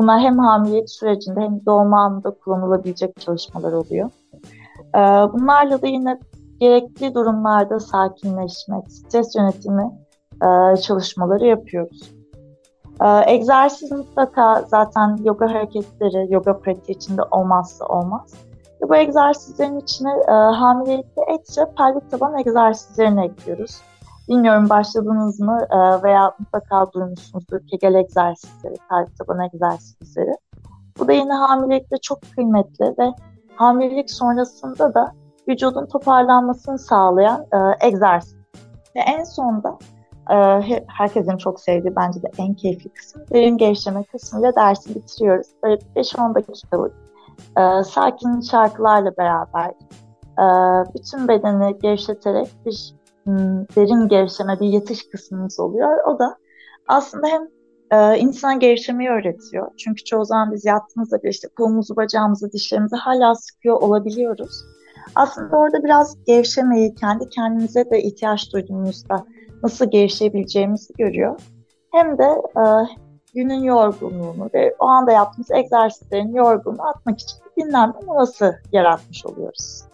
Bunlar 0.00 0.20
hem 0.20 0.38
hamilelik 0.38 0.90
sürecinde 0.90 1.40
hem 1.40 1.66
doğum 1.66 1.94
anında 1.94 2.30
kullanılabilecek 2.30 3.20
çalışmalar 3.20 3.72
oluyor. 3.72 4.10
Ee, 4.94 4.98
bunlarla 5.32 5.82
da 5.82 5.86
yine 5.86 6.20
gerekli 6.60 7.14
durumlarda 7.14 7.80
sakinleşmek, 7.80 8.92
stres 8.92 9.36
yönetimi 9.36 9.90
e, 10.42 10.76
çalışmaları 10.76 11.46
yapıyoruz. 11.46 12.10
Ee, 13.02 13.34
egzersiz 13.34 13.92
mutlaka 13.92 14.62
zaten 14.68 15.18
yoga 15.24 15.50
hareketleri, 15.50 16.32
yoga 16.32 16.58
pratiği 16.58 16.96
içinde 16.96 17.22
olmazsa 17.30 17.86
olmaz. 17.86 18.34
Bu 18.88 18.96
egzersizlerin 18.96 19.78
içine 19.78 20.12
e, 20.28 20.32
hamilelikte 20.32 21.22
ekstra 21.28 21.70
pelvik 21.74 22.10
taban 22.10 22.38
egzersizlerini 22.38 23.24
ekliyoruz. 23.24 23.80
Bilmiyorum 24.28 24.68
başladınız 24.68 25.40
mı 25.40 25.58
e, 25.70 26.02
veya 26.02 26.34
mutlaka 26.38 26.92
duymuşsunuzdur 26.92 27.60
kegel 27.66 27.94
egzersizleri, 27.94 28.74
pelvik 28.90 29.18
taban 29.18 29.40
egzersizleri. 29.40 30.34
Bu 30.98 31.08
da 31.08 31.12
yine 31.12 31.32
hamilelikte 31.34 31.96
çok 32.02 32.18
kıymetli 32.34 32.94
ve 32.98 33.12
hamilelik 33.54 34.10
sonrasında 34.10 34.94
da 34.94 35.12
vücudun 35.48 35.86
toparlanmasını 35.86 36.78
sağlayan 36.78 37.46
e, 37.52 37.86
egzersiz. 37.86 38.36
Ve 38.96 39.00
en 39.00 39.24
sonda 39.24 39.78
e, 40.30 40.36
herkesin 40.86 41.36
çok 41.36 41.60
sevdiği 41.60 41.96
bence 41.96 42.22
de 42.22 42.30
en 42.38 42.54
keyifli 42.54 42.90
kısım 42.90 43.22
derin 43.32 43.56
gevşeme 43.56 44.04
kısmıyla 44.04 44.56
dersi 44.56 44.94
bitiriyoruz. 44.94 45.46
Böyle 45.62 45.74
5-10 45.96 46.34
dakikalık 46.34 46.94
e, 47.58 47.84
sakin 47.84 48.40
şarkılarla 48.40 49.16
beraber 49.16 49.70
e, 50.38 50.44
bütün 50.94 51.28
bedeni 51.28 51.78
gevşeterek 51.78 52.48
bir 52.66 52.94
derin 53.76 54.08
gevşeme, 54.08 54.60
bir 54.60 54.68
yatış 54.68 55.08
kısmımız 55.08 55.60
oluyor. 55.60 56.04
O 56.04 56.18
da 56.18 56.36
aslında 56.88 57.26
hem 57.26 57.48
e, 57.90 58.18
insana 58.18 58.54
gevşemeyi 58.54 59.10
öğretiyor. 59.10 59.70
Çünkü 59.76 60.04
çoğu 60.04 60.24
zaman 60.24 60.52
biz 60.52 60.64
yattığımızda 60.64 61.22
bile 61.22 61.30
işte 61.30 61.48
kolumuzu, 61.48 61.96
bacağımızı, 61.96 62.52
dişlerimizi 62.52 62.96
hala 62.96 63.34
sıkıyor 63.34 63.82
olabiliyoruz. 63.82 64.64
Aslında 65.14 65.56
orada 65.56 65.84
biraz 65.84 66.24
gevşemeyi, 66.24 66.94
kendi 66.94 67.28
kendimize 67.28 67.90
de 67.90 68.02
ihtiyaç 68.02 68.52
duyduğumuzda 68.52 69.26
nasıl 69.62 69.90
gevşeyebileceğimizi 69.90 70.94
görüyor. 70.98 71.40
Hem 71.92 72.18
de 72.18 72.24
e, 72.56 72.62
günün 73.34 73.62
yorgunluğunu 73.62 74.50
ve 74.54 74.74
o 74.78 74.86
anda 74.86 75.12
yaptığımız 75.12 75.50
egzersizlerin 75.50 76.34
yorgunluğunu 76.34 76.88
atmak 76.88 77.20
için 77.20 77.38
bir 77.56 77.64
dinlenme 77.64 77.94
molası 78.06 78.58
yaratmış 78.72 79.26
oluyoruz. 79.26 79.89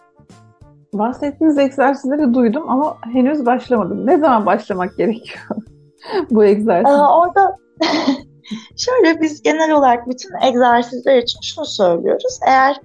Bahsettiğiniz 0.97 1.57
egzersizleri 1.57 2.33
duydum 2.33 2.69
ama 2.69 2.97
henüz 3.13 3.45
başlamadım. 3.45 4.07
Ne 4.07 4.17
zaman 4.17 4.45
başlamak 4.45 4.97
gerekiyor 4.97 5.45
bu 6.31 6.45
egzersiz? 6.45 6.93
Ee, 6.93 7.01
orada 7.01 7.55
şöyle 8.77 9.21
biz 9.21 9.41
genel 9.41 9.71
olarak 9.71 10.09
bütün 10.09 10.29
egzersizler 10.47 11.17
için 11.17 11.39
şunu 11.41 11.65
söylüyoruz. 11.65 12.39
Eğer 12.47 12.81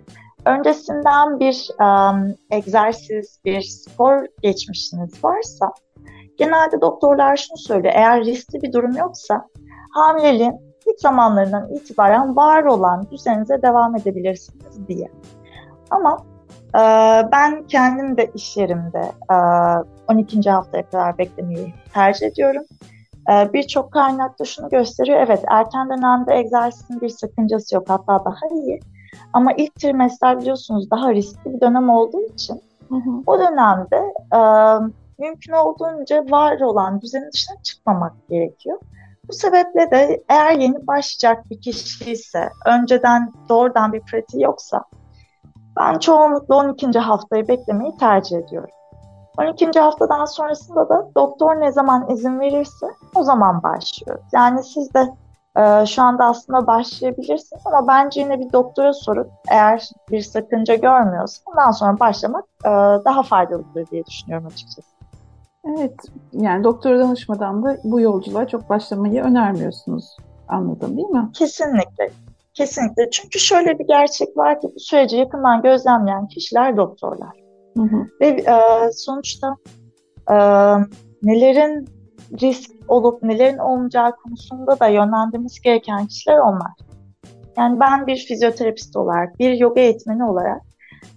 öncesinden 0.46 1.40
bir 1.40 1.68
um, 1.80 2.34
egzersiz, 2.50 3.38
bir 3.44 3.60
spor 3.60 4.26
geçmişiniz 4.42 5.24
varsa 5.24 5.72
genelde 6.38 6.80
doktorlar 6.80 7.36
şunu 7.36 7.58
söylüyor. 7.58 7.94
Eğer 7.96 8.24
riskli 8.24 8.62
bir 8.62 8.72
durum 8.72 8.96
yoksa 8.96 9.46
hamileliğin 9.94 10.54
ilk 10.86 11.00
zamanlarından 11.00 11.74
itibaren 11.74 12.36
var 12.36 12.64
olan 12.64 13.10
düzeninize 13.10 13.62
devam 13.62 13.96
edebilirsiniz 13.96 14.88
diye. 14.88 15.10
Ama 15.90 16.16
ben 17.32 17.66
kendim 17.66 18.16
de 18.16 18.30
iş 18.34 18.56
yerimde 18.56 19.12
e, 19.30 19.34
12. 20.12 20.50
haftaya 20.50 20.90
kadar 20.90 21.18
beklemeyi 21.18 21.74
tercih 21.94 22.26
ediyorum. 22.26 22.62
E, 23.30 23.52
Birçok 23.52 23.92
kaynakta 23.92 24.44
şunu 24.44 24.68
gösteriyor. 24.68 25.18
Evet 25.26 25.44
erken 25.48 25.90
dönemde 25.90 26.34
egzersizin 26.34 27.00
bir 27.00 27.08
sakıncası 27.08 27.74
yok 27.74 27.84
hatta 27.88 28.24
daha 28.24 28.54
iyi. 28.54 28.80
Ama 29.32 29.52
ilk 29.52 29.74
trimester 29.74 30.40
biliyorsunuz 30.40 30.90
daha 30.90 31.14
riskli 31.14 31.54
bir 31.54 31.60
dönem 31.60 31.90
olduğu 31.90 32.22
için 32.22 32.62
hı 32.88 32.94
hı. 32.94 33.10
o 33.26 33.38
dönemde 33.38 34.12
e, 34.34 34.38
mümkün 35.18 35.52
olduğunca 35.52 36.24
var 36.30 36.60
olan 36.60 37.00
düzenin 37.00 37.32
dışına 37.32 37.62
çıkmamak 37.62 38.12
gerekiyor. 38.28 38.78
Bu 39.28 39.32
sebeple 39.32 39.90
de 39.90 40.22
eğer 40.28 40.58
yeni 40.58 40.86
başlayacak 40.86 41.50
bir 41.50 41.60
kişi 41.60 42.12
ise, 42.12 42.50
önceden 42.66 43.32
doğrudan 43.48 43.92
bir 43.92 44.00
pratiği 44.00 44.42
yoksa 44.42 44.84
ben 45.76 45.98
çoğunlukla 45.98 46.56
12. 46.56 46.98
haftayı 46.98 47.48
beklemeyi 47.48 47.96
tercih 47.96 48.38
ediyorum. 48.38 48.70
12. 49.38 49.80
haftadan 49.80 50.24
sonrasında 50.24 50.88
da 50.88 51.08
doktor 51.16 51.60
ne 51.60 51.72
zaman 51.72 52.10
izin 52.10 52.40
verirse 52.40 52.86
o 53.14 53.22
zaman 53.22 53.62
başlıyoruz. 53.62 54.24
Yani 54.32 54.62
siz 54.64 54.94
de 54.94 55.08
e, 55.56 55.86
şu 55.86 56.02
anda 56.02 56.24
aslında 56.24 56.66
başlayabilirsiniz 56.66 57.62
ama 57.64 57.88
bence 57.88 58.20
yine 58.20 58.40
bir 58.40 58.52
doktora 58.52 58.92
sorup 58.92 59.30
eğer 59.50 59.90
bir 60.10 60.20
sakınca 60.20 60.74
görmüyorsa 60.74 61.42
ondan 61.46 61.70
sonra 61.70 62.00
başlamak 62.00 62.44
e, 62.64 62.70
daha 63.04 63.22
faydalıdır 63.22 63.86
diye 63.86 64.06
düşünüyorum 64.06 64.46
açıkçası. 64.46 64.92
Evet, 65.64 65.94
yani 66.32 66.64
doktora 66.64 66.98
danışmadan 66.98 67.64
da 67.64 67.76
bu 67.84 68.00
yolculuğa 68.00 68.48
çok 68.48 68.70
başlamayı 68.70 69.22
önermiyorsunuz 69.22 70.16
anladım 70.48 70.96
değil 70.96 71.08
mi? 71.08 71.30
Kesinlikle. 71.34 72.10
Kesinlikle. 72.54 73.10
Çünkü 73.10 73.38
şöyle 73.38 73.78
bir 73.78 73.86
gerçek 73.86 74.36
var 74.36 74.60
ki 74.60 74.68
bu 74.74 74.80
süreci 74.80 75.16
yakından 75.16 75.62
gözlemleyen 75.62 76.28
kişiler 76.28 76.76
doktorlar. 76.76 77.36
Hı 77.76 77.82
hı. 77.82 78.06
Ve 78.20 78.26
e, 78.26 78.60
sonuçta 78.92 79.56
e, 80.30 80.36
nelerin 81.22 81.88
risk 82.40 82.70
olup 82.88 83.22
nelerin 83.22 83.58
olmayacağı 83.58 84.16
konusunda 84.16 84.80
da 84.80 84.86
yönlendirmemiz 84.86 85.60
gereken 85.60 86.06
kişiler 86.06 86.38
onlar. 86.38 86.72
Yani 87.56 87.80
ben 87.80 88.06
bir 88.06 88.16
fizyoterapist 88.16 88.96
olarak, 88.96 89.38
bir 89.38 89.52
yoga 89.52 89.80
eğitmeni 89.80 90.24
olarak 90.24 90.62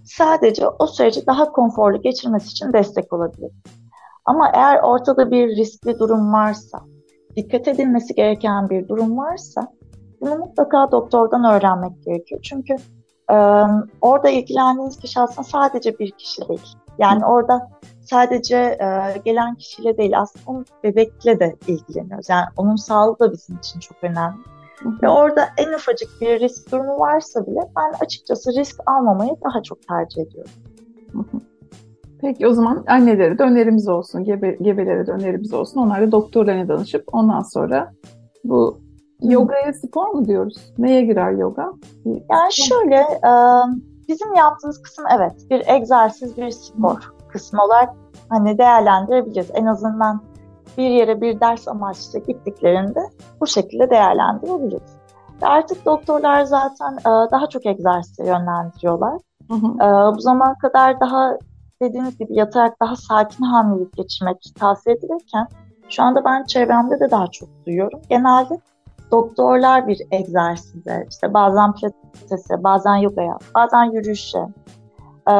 sadece 0.04 0.68
o 0.68 0.86
süreci 0.86 1.26
daha 1.26 1.52
konforlu 1.52 2.02
geçirmesi 2.02 2.48
için 2.48 2.72
destek 2.72 3.12
olabilirim. 3.12 3.56
Ama 4.24 4.50
eğer 4.54 4.80
ortada 4.82 5.30
bir 5.30 5.56
riskli 5.56 5.98
durum 5.98 6.32
varsa, 6.32 6.80
dikkat 7.36 7.68
edilmesi 7.68 8.14
gereken 8.14 8.70
bir 8.70 8.88
durum 8.88 9.16
varsa 9.16 9.72
bunu 10.20 10.36
mutlaka 10.36 10.90
doktordan 10.92 11.44
öğrenmek 11.44 12.04
gerekiyor. 12.04 12.40
Çünkü 12.42 12.76
e, 13.30 13.36
orada 14.00 14.28
ilgilendiğiniz 14.28 14.98
kişi 14.98 15.20
aslında 15.20 15.48
sadece 15.48 15.98
bir 15.98 16.10
kişi 16.10 16.48
değil. 16.48 16.76
Yani 16.98 17.26
orada 17.26 17.70
sadece 18.00 18.56
e, 18.56 19.18
gelen 19.24 19.54
kişiyle 19.54 19.96
değil 19.96 20.18
aslında 20.20 20.44
onun 20.46 20.64
bebekle 20.84 21.40
de 21.40 21.56
ilgileniyoruz. 21.66 22.28
Yani 22.28 22.46
onun 22.56 22.76
sağlığı 22.76 23.18
da 23.18 23.32
bizim 23.32 23.56
için 23.56 23.80
çok 23.80 23.96
önemli. 24.02 24.36
Hı 24.82 24.88
hı. 24.88 25.02
Ve 25.02 25.08
orada 25.08 25.48
en 25.56 25.72
ufacık 25.72 26.08
bir 26.20 26.40
risk 26.40 26.72
durumu 26.72 26.98
varsa 26.98 27.46
bile 27.46 27.60
ben 27.76 28.04
açıkçası 28.04 28.52
risk 28.52 28.80
almamayı 28.86 29.30
daha 29.44 29.62
çok 29.62 29.88
tercih 29.88 30.22
ediyorum. 30.22 30.52
Hı 31.12 31.18
hı. 31.18 31.40
Peki 32.20 32.46
o 32.46 32.52
zaman 32.52 32.84
annelere 32.88 33.38
de 33.38 33.42
önerimiz 33.42 33.88
olsun, 33.88 34.24
gebe, 34.24 34.56
gebelere 34.60 35.06
de 35.06 35.12
önerimiz 35.12 35.52
olsun. 35.52 35.80
Onlar 35.80 36.02
da 36.02 36.12
doktorlarına 36.12 36.68
danışıp 36.68 37.04
ondan 37.12 37.42
sonra 37.42 37.92
bu 38.44 38.80
yogaya 39.22 39.72
spor 39.72 40.08
mu 40.08 40.24
diyoruz? 40.24 40.72
Neye 40.78 41.02
girer 41.02 41.30
yoga? 41.30 41.72
Yani 42.04 42.52
şöyle, 42.52 43.06
bizim 44.08 44.34
yaptığımız 44.34 44.82
kısım 44.82 45.04
evet 45.16 45.32
bir 45.50 45.62
egzersiz, 45.66 46.36
bir 46.36 46.50
spor 46.50 47.12
kısmı 47.28 47.64
olarak 47.64 47.94
hani 48.28 48.58
değerlendirebiliriz. 48.58 49.50
En 49.54 49.66
azından 49.66 50.20
bir 50.78 50.90
yere 50.90 51.20
bir 51.20 51.40
ders 51.40 51.68
amaçlı 51.68 52.18
gittiklerinde 52.18 53.00
bu 53.40 53.46
şekilde 53.46 53.90
değerlendirebiliriz. 53.90 54.96
Ve 55.42 55.46
artık 55.46 55.86
doktorlar 55.86 56.44
zaten 56.44 56.98
daha 57.04 57.46
çok 57.48 57.66
egzersize 57.66 58.26
yönlendiriyorlar. 58.26 59.20
Hı 59.48 59.54
hı. 59.54 59.68
Bu 60.16 60.20
zamana 60.20 60.54
kadar 60.58 61.00
daha 61.00 61.38
dediğiniz 61.82 62.18
gibi 62.18 62.34
yatarak 62.34 62.80
daha 62.80 62.96
sakin 62.96 63.44
hamilelik 63.44 63.96
geçirmek 63.96 64.52
tavsiye 64.60 64.96
edilirken 64.96 65.46
Şu 65.88 66.02
anda 66.02 66.24
ben 66.24 66.44
çevremde 66.44 67.00
de 67.00 67.10
daha 67.10 67.26
çok 67.26 67.48
duyuyorum. 67.66 68.00
Genelde 68.08 68.60
doktorlar 69.10 69.88
bir 69.88 69.98
egzersize, 70.10 71.06
işte 71.10 71.34
bazen 71.34 71.72
pilatese, 71.72 72.64
bazen 72.64 72.96
yogaya, 72.96 73.38
bazen 73.54 73.84
yürüyüşe 73.84 74.38
e, 75.28 75.32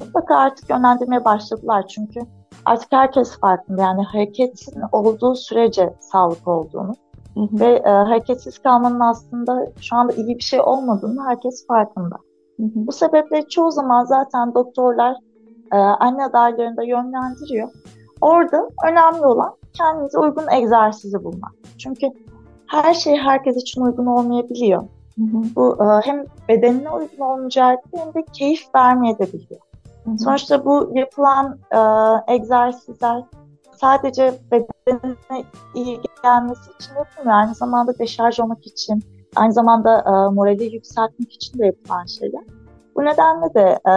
mutlaka 0.00 0.36
artık 0.36 0.70
yönlendirmeye 0.70 1.24
başladılar. 1.24 1.86
Çünkü 1.88 2.20
artık 2.64 2.92
herkes 2.92 3.40
farkında. 3.40 3.82
Yani 3.82 4.02
hareketin 4.02 4.82
olduğu 4.92 5.34
sürece 5.34 5.94
sağlık 6.00 6.48
olduğunu 6.48 6.94
hı 7.34 7.40
hı. 7.40 7.60
ve 7.60 7.82
e, 7.84 7.88
hareketsiz 7.88 8.58
kalmanın 8.58 9.00
aslında 9.00 9.66
şu 9.80 9.96
anda 9.96 10.12
iyi 10.12 10.36
bir 10.36 10.42
şey 10.42 10.60
olmadığını 10.60 11.24
herkes 11.26 11.66
farkında. 11.66 12.16
Hı 12.56 12.62
hı. 12.62 12.70
Bu 12.74 12.92
sebeple 12.92 13.48
çoğu 13.48 13.70
zaman 13.70 14.04
zaten 14.04 14.54
doktorlar 14.54 15.16
e, 15.72 15.76
anne 15.76 16.24
adaylarını 16.24 16.86
yönlendiriyor. 16.86 17.68
Orada 18.20 18.68
önemli 18.86 19.26
olan 19.26 19.54
kendinize 19.72 20.18
uygun 20.18 20.48
egzersizi 20.52 21.24
bulmak. 21.24 21.52
Çünkü 21.78 22.06
her 22.72 22.94
şey 22.94 23.16
herkes 23.16 23.56
için 23.56 23.80
uygun 23.80 24.06
olmayabiliyor. 24.06 24.82
Hı 25.18 25.22
hı. 25.22 25.42
Bu 25.56 25.78
e, 25.84 26.06
hem 26.06 26.24
bedenine 26.48 26.90
uygun 26.90 27.24
olmayacağı 27.24 27.76
hem 27.94 28.14
de 28.14 28.24
keyif 28.32 28.74
vermeyebiliyor. 28.74 29.60
Hı 30.04 30.10
hı. 30.10 30.18
Sonuçta 30.18 30.64
bu 30.64 30.92
yapılan 30.94 31.58
e, 31.70 31.78
egzersizler 32.34 33.22
sadece 33.76 34.34
bedenine 34.52 35.44
iyi 35.74 36.00
gelmesi 36.22 36.70
için 36.80 36.94
yapılmıyor. 36.94 37.38
Aynı 37.38 37.54
zamanda 37.54 37.98
deşarj 37.98 38.40
olmak 38.40 38.66
için, 38.66 39.02
aynı 39.36 39.52
zamanda 39.52 39.98
e, 39.98 40.34
morali 40.34 40.74
yükseltmek 40.74 41.32
için 41.32 41.58
de 41.58 41.66
yapılan 41.66 42.04
şeyler. 42.04 42.42
Bu 42.96 43.04
nedenle 43.04 43.54
de 43.54 43.78
e, 43.90 43.94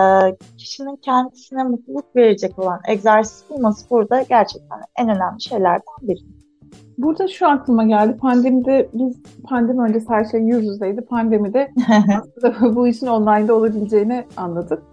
kişinin 0.57 0.95
kendisine 0.95 1.63
mutluluk 1.63 2.15
verecek 2.15 2.59
olan 2.59 2.79
egzersiz 2.87 3.49
bulması 3.49 3.89
burada 3.89 4.21
gerçekten 4.21 4.79
en 4.97 5.09
önemli 5.09 5.41
şeylerden 5.41 5.81
biri. 6.01 6.44
Burada 6.97 7.27
şu 7.27 7.47
aklıma 7.49 7.83
geldi. 7.83 8.17
Pandemide 8.17 8.89
biz 8.93 9.17
pandemi 9.43 9.81
öncesi 9.81 10.09
her 10.09 10.25
şey 10.25 10.41
yüz 10.41 10.65
yüzeydi. 10.65 11.01
Pandemide 11.01 11.71
aslında 11.89 12.75
bu 12.75 12.87
işin 12.87 13.07
online'da 13.07 13.55
olabileceğini 13.55 14.25
anladık. 14.37 14.83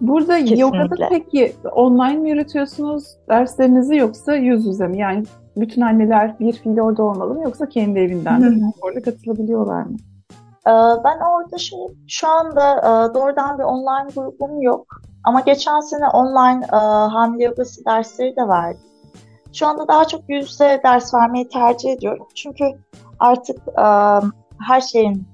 Burada 0.00 0.38
Kesinlikle. 0.38 0.60
yogada 0.60 1.08
peki 1.08 1.52
online 1.72 2.16
mi 2.16 2.30
yürütüyorsunuz 2.30 3.04
derslerinizi 3.28 3.96
yoksa 3.96 4.34
yüz 4.34 4.66
yüze 4.66 4.88
mi? 4.88 4.98
Yani 4.98 5.24
bütün 5.56 5.82
anneler 5.82 6.38
bir 6.40 6.52
fiil 6.52 6.80
orada 6.80 7.02
olmalı 7.02 7.34
mı 7.34 7.42
yoksa 7.42 7.68
kendi 7.68 7.98
evinden 7.98 8.42
de 8.42 8.64
orada 8.82 9.02
katılabiliyorlar 9.02 9.82
mı? 9.82 9.96
Ee, 10.66 10.70
ben 11.04 11.18
orada 11.30 11.58
şey, 11.58 11.78
şu 12.08 12.28
anda 12.28 12.78
e, 12.78 13.14
doğrudan 13.14 13.58
bir 13.58 13.64
online 13.64 14.10
grubum 14.16 14.62
yok. 14.62 14.86
Ama 15.24 15.40
geçen 15.40 15.80
sene 15.80 16.08
online 16.08 16.66
e, 16.72 16.76
hamile 17.12 17.44
yogası 17.44 17.84
dersleri 17.84 18.36
de 18.36 18.48
verdim. 18.48 18.80
Şu 19.52 19.66
anda 19.66 19.88
daha 19.88 20.04
çok 20.04 20.20
yüz 20.28 20.50
yüze 20.50 20.80
ders 20.84 21.14
vermeyi 21.14 21.48
tercih 21.48 21.92
ediyorum. 21.92 22.26
Çünkü 22.34 22.64
artık 23.18 23.58
e, 23.68 23.86
her 24.66 24.80
şeyin 24.80 25.26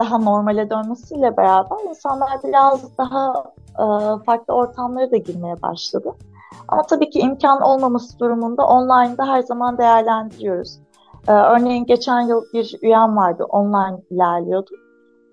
daha 0.00 0.18
normale 0.18 0.70
dönmesiyle 0.70 1.36
beraber 1.36 1.88
insanlar 1.88 2.30
biraz 2.44 2.98
daha 2.98 3.44
farklı 4.26 4.54
ortamlara 4.54 5.10
da 5.10 5.16
girmeye 5.16 5.62
başladı. 5.62 6.14
Ama 6.68 6.82
tabii 6.82 7.10
ki 7.10 7.18
imkan 7.18 7.62
olmaması 7.62 8.18
durumunda 8.18 8.66
online'da 8.66 9.26
her 9.26 9.42
zaman 9.42 9.78
değerlendiriyoruz. 9.78 10.78
Ee, 11.28 11.32
örneğin 11.32 11.86
geçen 11.86 12.20
yıl 12.20 12.44
bir 12.52 12.78
üyem 12.82 13.16
vardı, 13.16 13.44
online 13.44 14.00
ilerliyordu. 14.10 14.70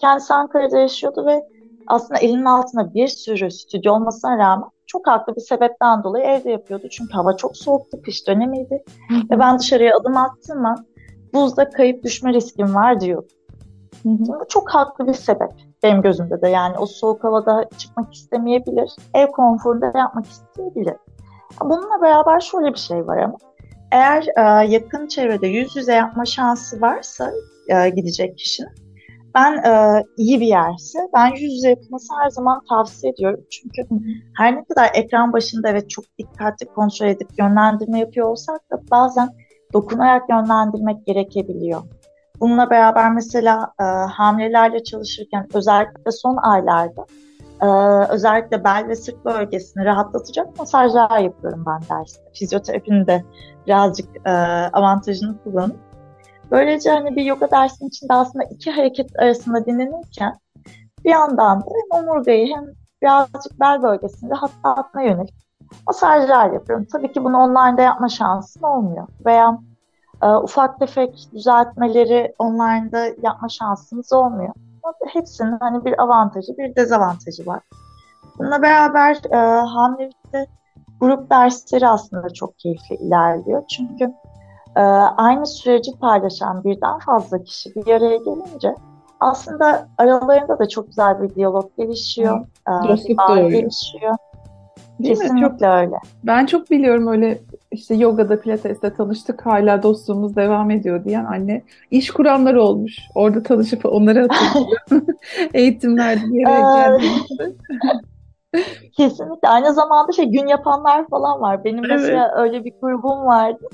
Kendisi 0.02 0.34
Ankara'da 0.34 0.78
yaşıyordu 0.78 1.26
ve 1.26 1.48
aslında 1.88 2.20
elinin 2.20 2.46
altında 2.46 2.94
bir 2.94 3.08
sürü 3.08 3.52
stüdyo 3.52 3.94
olmasına 3.94 4.38
rağmen 4.38 4.70
çok 4.94 5.08
haklı 5.08 5.36
bir 5.36 5.42
sebepten 5.42 6.04
dolayı 6.04 6.26
evde 6.26 6.52
yapıyordu. 6.52 6.88
Çünkü 6.92 7.14
hava 7.14 7.36
çok 7.36 7.58
soğuktu, 7.58 8.02
kış 8.02 8.28
dönemiydi. 8.28 8.84
ve 9.32 9.40
ben 9.40 9.60
dışarıya 9.60 9.98
adım 9.98 10.18
attığım 10.18 10.66
an 10.66 10.86
buzda 11.34 11.70
kayıp 11.70 12.04
düşme 12.04 12.34
riskim 12.34 12.76
var 12.76 13.00
diyordu. 13.00 13.28
Bu 14.06 14.46
çok 14.50 14.70
haklı 14.70 15.08
bir 15.08 15.14
sebep 15.14 15.52
benim 15.84 16.02
gözümde 16.02 16.42
de. 16.42 16.50
Yani 16.50 16.78
o 16.78 16.86
soğuk 16.86 17.24
havada 17.24 17.70
çıkmak 17.78 18.14
istemeyebilir, 18.14 18.92
ev 19.14 19.28
konforunda 19.28 19.92
yapmak 19.96 20.26
isteyebilir. 20.26 20.96
Bununla 21.62 22.02
beraber 22.02 22.40
şöyle 22.40 22.74
bir 22.74 22.80
şey 22.80 23.08
var 23.08 23.18
ama 23.18 23.38
eğer 23.92 24.26
e, 24.38 24.68
yakın 24.68 25.08
çevrede 25.08 25.48
yüz 25.48 25.76
yüze 25.76 25.94
yapma 25.94 26.26
şansı 26.26 26.82
varsa 26.82 27.32
e, 27.68 27.90
gidecek 27.90 28.38
kişinin 28.38 28.83
ben 29.36 29.54
e, 29.54 30.04
iyi 30.18 30.42
bir 30.42 30.48
yerse 30.48 31.00
ben 31.14 31.28
yüz 31.28 31.54
yüze 31.54 31.70
yapılması 31.70 32.14
her 32.22 32.30
zaman 32.30 32.62
tavsiye 32.70 33.14
ediyorum. 33.14 33.46
Çünkü 33.50 33.82
her 34.38 34.56
ne 34.56 34.64
kadar 34.64 34.92
ekran 34.94 35.34
başında 35.34 35.70
evet 35.70 35.90
çok 35.90 36.06
dikkatli 36.20 36.66
kontrol 36.66 37.08
edip 37.08 37.30
yönlendirme 37.40 38.00
yapıyor 38.00 38.28
olsak 38.28 38.72
da 38.72 38.82
bazen 38.92 39.30
dokunarak 39.74 40.30
yönlendirmek 40.30 41.06
gerekebiliyor. 41.06 41.82
Bununla 42.40 42.70
beraber 42.70 43.12
mesela 43.12 43.74
e, 43.80 43.84
hamilelerle 43.84 44.84
çalışırken 44.84 45.48
özellikle 45.54 46.12
son 46.12 46.38
aylarda 46.38 47.06
e, 47.62 47.68
özellikle 48.10 48.64
bel 48.64 48.86
ve 48.88 48.96
sırt 48.96 49.26
bölgesini 49.26 49.86
rahatlatacak 49.86 50.60
masajlar 50.60 51.20
yapıyorum 51.20 51.66
ben 51.68 51.98
derste. 51.98 52.22
Fizyoterapinin 52.34 53.08
de 53.08 53.24
birazcık 53.68 54.28
e, 54.28 54.32
avantajını 54.74 55.44
kullanıp. 55.44 55.93
Böylece 56.54 56.92
hani 56.92 57.16
bir 57.16 57.24
yoga 57.24 57.52
dersinin 57.52 57.90
içinde 57.90 58.14
aslında 58.14 58.46
iki 58.46 58.72
hareket 58.72 59.20
arasında 59.20 59.66
dinlenirken 59.66 60.34
bir 61.06 61.10
yandan 61.10 61.62
da 61.62 61.66
hem 61.66 62.04
omurgayı 62.04 62.56
hem 62.56 62.66
birazcık 63.02 63.60
bel 63.60 63.84
bölgesini 63.84 64.30
rahatlatma 64.30 65.02
yönelik 65.02 65.34
masajlar 65.88 66.52
yapıyorum. 66.52 66.88
Tabii 66.92 67.12
ki 67.12 67.24
bunu 67.24 67.38
online'da 67.38 67.82
yapma 67.82 68.10
şansın 68.10 68.64
olmuyor. 68.64 69.08
Veya 69.26 69.60
e, 70.22 70.28
ufak 70.28 70.80
tefek 70.80 71.28
düzeltmeleri 71.34 72.34
online'da 72.40 73.06
yapma 73.22 73.50
şansınız 73.50 74.14
olmuyor. 74.14 74.54
Hepsinin 75.08 75.58
hani 75.60 75.86
bir 75.86 76.02
avantajı, 76.02 76.58
bir 76.58 76.76
dezavantajı 76.76 77.46
var. 77.46 77.62
Bununla 78.40 78.62
beraber 78.62 79.18
e, 79.32 79.38
hamilelikte 79.62 80.48
grup 81.00 81.30
dersleri 81.30 81.88
aslında 81.88 82.30
çok 82.30 82.60
keyifli 82.60 82.96
ilerliyor. 82.96 83.64
Çünkü 83.68 84.14
e, 84.76 84.82
aynı 85.18 85.46
süreci 85.46 85.92
paylaşan 86.00 86.64
birden 86.64 87.00
fazla 87.00 87.44
kişi 87.44 87.76
bir 87.76 87.88
araya 87.88 88.18
gelince 88.18 88.76
aslında 89.20 89.88
aralarında 89.98 90.60
da 90.60 90.70
çok 90.70 90.88
güzel 90.88 91.22
bir 91.22 91.36
diyalog 91.36 91.78
gelişiyor. 91.78 92.46
Dostluk 92.88 93.12
e, 93.12 93.28
doğuyor. 93.30 93.50
gelişiyor. 93.50 94.16
Değil 95.00 95.16
Kesinlikle 95.16 95.50
çok, 95.50 95.62
öyle. 95.62 95.96
Ben 96.24 96.46
çok 96.46 96.72
biliyorum 96.72 97.08
öyle 97.08 97.40
işte 97.72 97.96
yogada, 97.96 98.42
pilates'te 98.42 98.94
tanıştık 98.94 99.46
hala 99.46 99.84
dostluğumuz 99.84 100.36
devam 100.36 100.72
ediyor 100.72 101.06
diyen 101.06 101.26
anne. 101.26 101.64
iş 101.92 102.12
kuranlar 102.12 102.54
olmuş. 102.54 102.98
Orada 103.16 103.44
tanışıp 103.44 103.86
onları 103.86 104.22
hatırlıyor. 104.22 105.04
Eğitimlerde 105.54 106.22
bir 106.26 106.48
araya 106.48 106.88
geldiğimizde. 106.88 107.56
Kesinlikle. 108.98 109.48
Aynı 109.48 109.74
zamanda 109.74 110.12
şey 110.12 110.26
gün 110.26 110.48
yapanlar 110.48 111.08
falan 111.08 111.42
var. 111.42 111.64
Benim 111.64 111.86
evet. 111.86 112.00
mesela 112.00 112.32
öyle 112.38 112.66
bir 112.66 112.74
grubum 112.82 113.26
vardı. 113.26 113.68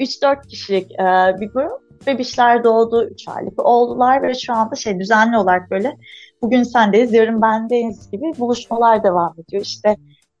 3-4 0.00 0.46
kişilik 0.46 0.92
e, 0.92 1.40
bir 1.40 1.52
grup. 1.52 1.90
Bebişler 2.06 2.64
doğdu, 2.64 3.04
3 3.04 3.28
aylık 3.28 3.66
oldular 3.66 4.22
ve 4.22 4.34
şu 4.34 4.54
anda 4.54 4.74
şey 4.74 5.00
düzenli 5.00 5.36
olarak 5.36 5.70
böyle 5.70 5.96
bugün 6.42 6.62
sendeyiz, 6.62 7.12
yarın 7.12 7.42
bendeyiz 7.42 8.10
gibi 8.10 8.32
buluşmalar 8.38 9.04
devam 9.04 9.34
ediyor. 9.38 9.62
İşte 9.62 9.88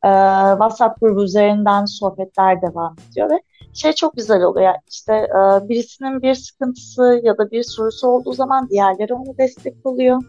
e, 0.04 0.10
WhatsApp 0.50 1.00
grubu 1.00 1.24
üzerinden 1.24 1.84
sohbetler 1.84 2.62
devam 2.62 2.96
ediyor 3.10 3.30
ve 3.30 3.42
şey 3.74 3.92
çok 3.92 4.16
güzel 4.16 4.42
oluyor. 4.42 4.74
İşte 4.90 5.12
e, 5.14 5.68
birisinin 5.68 6.22
bir 6.22 6.34
sıkıntısı 6.34 7.20
ya 7.24 7.38
da 7.38 7.50
bir 7.50 7.62
sorusu 7.62 8.08
olduğu 8.08 8.32
zaman 8.32 8.68
diğerleri 8.68 9.14
onu 9.14 9.38
destek 9.38 9.86
oluyor 9.86 10.22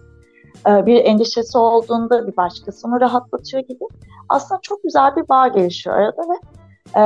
e, 0.67 0.85
bir 0.85 1.05
endişesi 1.05 1.57
olduğunda 1.57 2.27
bir 2.27 2.37
başkası 2.37 2.87
onu 2.87 3.01
rahatlatıyor 3.01 3.63
gibi. 3.63 3.83
Aslında 4.29 4.61
çok 4.61 4.83
güzel 4.83 5.15
bir 5.15 5.29
bağ 5.29 5.47
gelişiyor 5.47 5.95
arada 5.95 6.21
ve 6.21 6.37
e, 6.99 7.03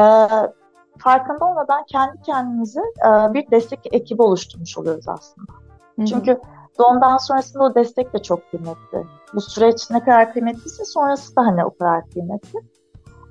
farkında 0.97 1.45
olmadan 1.45 1.83
kendi 1.87 2.21
kendimize 2.21 2.81
e, 2.81 3.33
bir 3.33 3.51
destek 3.51 3.79
ekibi 3.91 4.21
oluşturmuş 4.21 4.77
oluyoruz 4.77 5.07
aslında. 5.07 5.51
Hı-hı. 5.95 6.05
Çünkü 6.05 6.39
doğumdan 6.79 7.17
sonrasında 7.17 7.63
o 7.63 7.75
destek 7.75 8.13
de 8.13 8.19
çok 8.19 8.51
kıymetli. 8.51 9.03
Bu 9.33 9.41
süreç 9.41 9.89
ne 9.91 9.99
kadar 9.99 10.33
kıymetliyse 10.33 10.85
sonrası 10.85 11.35
da 11.35 11.45
hani 11.45 11.65
o 11.65 11.77
kadar 11.77 12.09
kıymetli. 12.09 12.59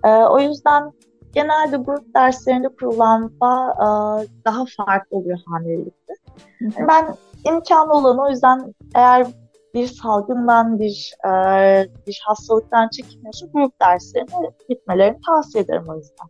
E, 0.04 0.08
o 0.08 0.38
yüzden 0.38 0.92
genelde 1.32 1.76
grup 1.76 2.14
derslerinde 2.14 2.68
kurulan 2.68 3.32
bağ 3.40 3.70
e, 3.72 3.86
daha 4.44 4.64
farklı 4.76 5.16
oluyor 5.16 5.38
hamilelikte. 5.46 6.14
Hı-hı. 6.58 6.88
Ben 6.88 7.14
imkanı 7.44 7.92
olan 7.92 8.18
o 8.18 8.30
yüzden 8.30 8.74
eğer 8.94 9.26
bir 9.74 9.86
salgından, 9.86 10.78
bir 10.78 11.14
e, 11.24 11.30
bir 12.06 12.22
hastalıktan 12.24 12.88
çekinmiyorsa 12.88 13.46
grup 13.52 13.80
derslerine 13.80 14.50
gitmelerini 14.68 15.20
tavsiye 15.26 15.64
ederim 15.64 15.84
o 15.88 15.96
yüzden. 15.96 16.28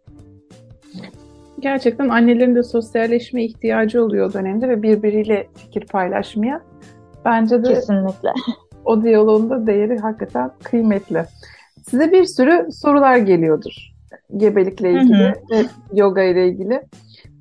Gerçekten 1.65 2.09
annelerin 2.09 2.55
de 2.55 2.63
sosyalleşme 2.63 3.45
ihtiyacı 3.45 4.05
oluyor 4.05 4.31
o 4.31 4.33
dönemde 4.33 4.69
ve 4.69 4.83
birbiriyle 4.83 5.47
fikir 5.55 5.87
paylaşmaya. 5.87 6.61
Bence 7.25 7.65
de 7.65 7.75
Kesinlikle. 7.75 8.33
o 8.85 9.03
diyaloğun 9.03 9.51
da 9.51 9.67
değeri 9.67 9.99
hakikaten 9.99 10.51
kıymetli. 10.63 11.25
Size 11.91 12.13
bir 12.13 12.25
sürü 12.25 12.73
sorular 12.73 13.17
geliyordur. 13.17 13.93
gebelikle 14.37 14.93
ilgili 14.93 15.35
ve 15.51 15.65
yoga 15.93 16.23
ile 16.23 16.49
ilgili. 16.49 16.83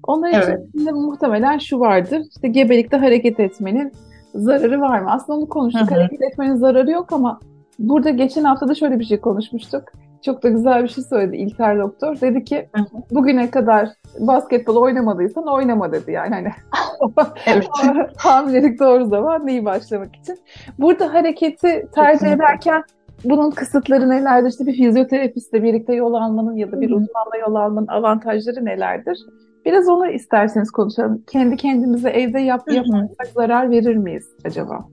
Onlar 0.07 0.33
evet. 0.33 0.59
içinde 0.69 0.91
muhtemelen 0.91 1.57
şu 1.57 1.79
vardır. 1.79 2.21
İşte 2.29 2.47
gebelikte 2.47 2.97
hareket 2.97 3.39
etmenin 3.39 3.91
zararı 4.35 4.81
var 4.81 4.99
mı? 4.99 5.11
Aslında 5.11 5.39
onu 5.39 5.49
konuştuk. 5.49 5.91
Hı 5.91 5.95
hı. 5.95 5.99
Hareket 5.99 6.21
etmenin 6.21 6.55
zararı 6.55 6.91
yok 6.91 7.13
ama 7.13 7.39
burada 7.79 8.09
geçen 8.09 8.43
hafta 8.43 8.67
da 8.67 8.75
şöyle 8.75 8.99
bir 8.99 9.05
şey 9.05 9.19
konuşmuştuk. 9.19 9.83
Çok 10.25 10.43
da 10.43 10.49
güzel 10.49 10.83
bir 10.83 10.87
şey 10.87 11.03
söyledi 11.03 11.37
İlter 11.37 11.79
Doktor. 11.79 12.21
Dedi 12.21 12.43
ki 12.43 12.69
bugüne 13.11 13.51
kadar 13.51 13.89
basketbol 14.19 14.75
oynamadıysan 14.75 15.47
oynama 15.47 15.91
dedi 15.91 16.11
yani 16.11 16.35
hani 16.35 16.51
evet. 17.45 17.67
hamilelik 18.17 18.79
doğru 18.79 19.05
zaman 19.05 19.47
neyi 19.47 19.65
başlamak 19.65 20.15
için. 20.15 20.39
Burada 20.79 21.13
hareketi 21.13 21.87
tercih 21.95 22.27
ederken 22.27 22.83
bunun 23.23 23.51
kısıtları 23.51 24.09
nelerdir? 24.09 24.49
İşte 24.49 24.65
bir 24.65 24.73
fizyoterapistle 24.73 25.63
birlikte 25.63 25.95
yol 25.95 26.13
almanın 26.13 26.55
ya 26.55 26.71
da 26.71 26.81
bir 26.81 26.89
uzmanla 26.89 27.37
yol 27.47 27.55
almanın 27.55 27.87
avantajları 27.87 28.65
nelerdir? 28.65 29.17
Biraz 29.65 29.89
onu 29.89 30.07
isterseniz 30.07 30.71
konuşalım. 30.71 31.23
Kendi 31.31 31.57
kendimize 31.57 32.09
evde 32.09 32.39
yap 32.39 32.61
yaparsak 32.71 33.27
zarar 33.35 33.71
verir 33.71 33.95
miyiz 33.95 34.27
acaba? 34.45 34.85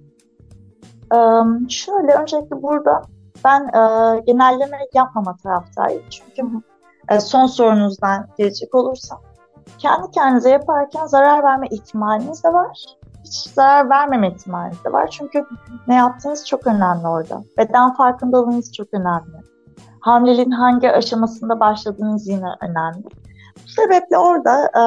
Um, 1.15 1.71
şöyle 1.71 2.13
öncelikle 2.13 2.63
burada 2.63 3.03
ben 3.45 3.61
e, 3.63 4.21
genelleme 4.21 4.79
yapmama 4.95 5.37
taraftayım. 5.37 6.03
Çünkü 6.11 6.43
e, 7.09 7.21
son 7.21 7.47
sorunuzdan 7.47 8.27
gelecek 8.39 8.75
olursam 8.75 9.21
kendi 9.79 10.11
kendinize 10.11 10.51
yaparken 10.51 11.07
zarar 11.07 11.43
verme 11.43 11.67
ihtimaliniz 11.71 12.45
de 12.45 12.49
var. 12.53 12.79
Hiç 13.25 13.35
zarar 13.35 13.91
vermeme 13.91 14.29
ihtimaliniz 14.29 14.85
de 14.85 14.93
var. 14.93 15.09
Çünkü 15.11 15.47
ne 15.89 15.95
yaptığınız 15.95 16.47
çok 16.47 16.67
önemli 16.67 17.09
orada. 17.09 17.43
Beden 17.59 17.95
farkındalığınız 17.95 18.73
çok 18.73 18.95
önemli. 18.95 19.41
Hamileliğin 20.01 20.51
hangi 20.51 20.93
aşamasında 20.93 21.61
başladığınız 21.61 22.29
yine 22.29 22.49
önemli. 22.61 23.05
Bu 23.65 23.69
sebeple 23.69 24.19
orada 24.19 24.71
e, 24.79 24.83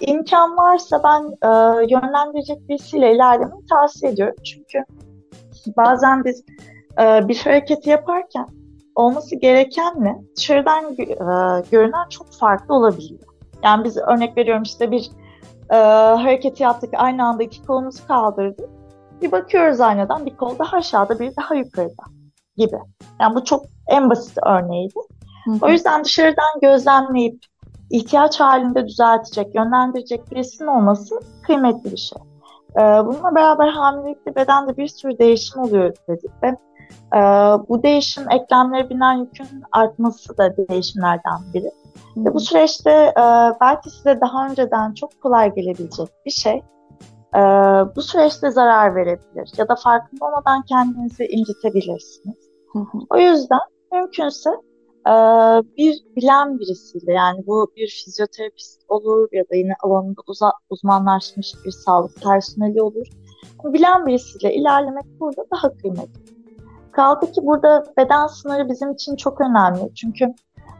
imkan 0.00 0.56
varsa 0.56 1.00
ben 1.04 1.22
e, 1.42 1.48
yönlendirecek 1.94 2.68
birisiyle 2.68 3.14
ilerlemeyi 3.14 3.66
tavsiye 3.70 4.12
ediyorum. 4.12 4.36
Çünkü 4.44 4.84
bazen 5.76 6.24
biz 6.24 6.44
e, 7.00 7.28
bir 7.28 7.36
hareketi 7.36 7.90
yaparken 7.90 8.46
olması 8.94 9.36
gerekenle 9.36 10.16
dışarıdan 10.36 10.84
e, 10.84 11.06
görünen 11.70 12.08
çok 12.08 12.32
farklı 12.32 12.74
olabiliyor. 12.74 13.20
Yani 13.64 13.84
biz 13.84 13.96
örnek 13.96 14.36
veriyorum 14.36 14.62
işte 14.62 14.90
bir 14.90 15.10
e, 15.70 15.76
hareketi 16.16 16.62
yaptık 16.62 16.90
aynı 16.96 17.24
anda 17.24 17.42
iki 17.42 17.66
kolumuzu 17.66 18.06
kaldırdık. 18.06 18.70
Bir 19.22 19.32
bakıyoruz 19.32 19.80
aynadan 19.80 20.26
bir 20.26 20.36
kol 20.36 20.58
daha 20.58 20.76
aşağıda 20.76 21.18
bir 21.18 21.36
daha 21.36 21.54
yukarıda 21.54 22.02
gibi. 22.56 22.78
Yani 23.20 23.34
bu 23.34 23.44
çok 23.44 23.64
en 23.88 24.10
basit 24.10 24.38
örneğiydi. 24.46 25.00
Hı 25.44 25.50
hı. 25.50 25.58
O 25.62 25.68
yüzden 25.68 26.04
dışarıdan 26.04 26.60
gözlemleyip 26.62 27.38
ihtiyaç 27.90 28.40
halinde 28.40 28.86
düzeltecek, 28.86 29.54
yönlendirecek 29.54 30.30
birisinin 30.30 30.68
olması 30.68 31.20
kıymetli 31.42 31.92
bir 31.92 31.96
şey. 31.96 32.18
Ee, 32.76 32.80
bununla 32.80 33.34
beraber 33.34 33.68
hamilelikte 33.68 34.36
bedende 34.36 34.76
bir 34.76 34.88
sürü 34.88 35.18
değişim 35.18 35.62
oluyor 35.62 35.94
dedik 36.08 36.30
ve 36.42 36.56
e, 37.14 37.18
bu 37.68 37.82
değişim 37.82 38.30
eklemlere 38.30 38.90
binen 38.90 39.12
yükün 39.12 39.62
artması 39.72 40.38
da 40.38 40.56
değişimlerden 40.56 41.38
biri. 41.54 41.70
Ve 42.16 42.34
bu 42.34 42.40
süreçte 42.40 42.90
e, 42.90 43.24
belki 43.60 43.90
size 43.90 44.20
daha 44.20 44.48
önceden 44.48 44.94
çok 44.94 45.22
kolay 45.22 45.54
gelebilecek 45.54 46.08
bir 46.26 46.30
şey 46.30 46.62
e, 47.34 47.40
bu 47.96 48.02
süreçte 48.02 48.50
zarar 48.50 48.94
verebilir 48.94 49.50
ya 49.56 49.68
da 49.68 49.76
farkında 49.76 50.24
olmadan 50.24 50.62
kendinizi 50.62 51.24
incitebilirsiniz. 51.24 52.36
Hı 52.72 52.78
hı. 52.78 52.98
O 53.10 53.18
yüzden 53.18 53.60
mümkünse 53.92 54.50
ee, 55.08 55.10
bir 55.76 56.04
bilen 56.16 56.58
birisiyle 56.58 57.12
yani 57.12 57.46
bu 57.46 57.72
bir 57.76 57.88
fizyoterapist 58.04 58.80
olur 58.88 59.28
ya 59.32 59.44
da 59.44 59.54
yine 59.54 59.72
alanında 59.82 60.20
uza, 60.26 60.52
uzmanlaşmış 60.70 61.54
bir 61.64 61.70
sağlık 61.70 62.22
personeli 62.22 62.82
olur. 62.82 63.06
Bilen 63.64 64.06
birisiyle 64.06 64.54
ilerlemek 64.54 65.04
burada 65.20 65.44
daha 65.52 65.76
kıymetli. 65.76 66.27
Kaldı 66.98 67.32
ki 67.32 67.40
burada 67.42 67.84
beden 67.96 68.26
sınırı 68.26 68.68
bizim 68.68 68.92
için 68.92 69.16
çok 69.16 69.40
önemli. 69.40 69.94
Çünkü 69.94 70.34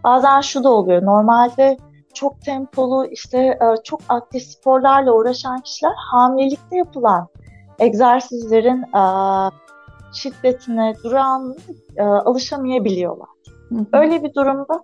bazen 0.04 0.40
şu 0.40 0.64
da 0.64 0.70
oluyor. 0.70 1.02
Normalde 1.02 1.76
çok 2.14 2.42
tempolu 2.42 3.06
işte 3.06 3.38
e, 3.38 3.82
çok 3.84 4.00
aktif 4.08 4.42
sporlarla 4.42 5.12
uğraşan 5.12 5.60
kişiler 5.60 5.92
hamilelikte 5.96 6.76
yapılan 6.76 7.28
egzersizlerin 7.78 8.82
e, 8.82 9.02
şiddetine, 10.12 10.94
durağanlığına 11.04 11.56
e, 11.96 12.02
alışamayabiliyorlar. 12.02 13.28
Öyle 13.92 14.22
bir 14.22 14.34
durumda 14.34 14.82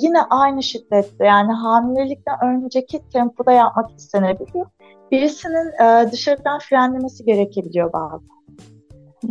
yine 0.00 0.22
aynı 0.22 0.62
şiddette 0.62 1.24
yani 1.26 1.52
hamilelikten 1.52 2.38
önceki 2.44 3.08
tempoda 3.08 3.52
yapmak 3.52 3.90
istenebiliyor. 3.98 4.66
Birisinin 5.12 5.72
dışarıdan 6.12 6.58
frenlemesi 6.58 7.24
gerekebiliyor 7.24 7.92
bazen. 7.92 8.35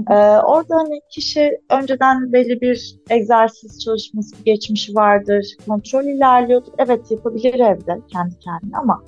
Ee, 0.10 0.14
orada 0.40 0.76
hani 0.76 1.02
kişi 1.10 1.62
önceden 1.70 2.34
belli 2.34 2.62
bir 2.62 3.00
egzersiz 3.10 3.84
çalışması 3.84 4.44
geçmişi 4.44 4.96
vardır, 4.96 5.58
kontrol 5.68 6.04
ilerliyordur. 6.04 6.72
Evet 6.78 7.12
yapabilir 7.12 7.54
evde 7.54 8.00
kendi 8.08 8.40
kendine 8.40 8.78
ama 8.78 9.04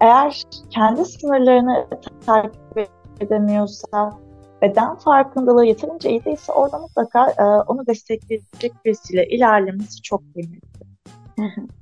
eğer 0.00 0.42
kendi 0.70 1.04
sınırlarını 1.04 1.86
takip 2.26 2.88
edemiyorsa, 3.20 4.10
beden 4.62 4.94
farkındalığı 4.94 5.64
yeterince 5.64 6.10
iyi 6.10 6.24
değilse 6.24 6.52
orada 6.52 6.78
mutlaka 6.78 7.30
e, 7.30 7.42
onu 7.44 7.86
destekleyecek 7.86 8.84
birisiyle 8.84 9.26
ilerlemesi 9.26 10.02
çok 10.02 10.22
kıymetli. 10.34 10.86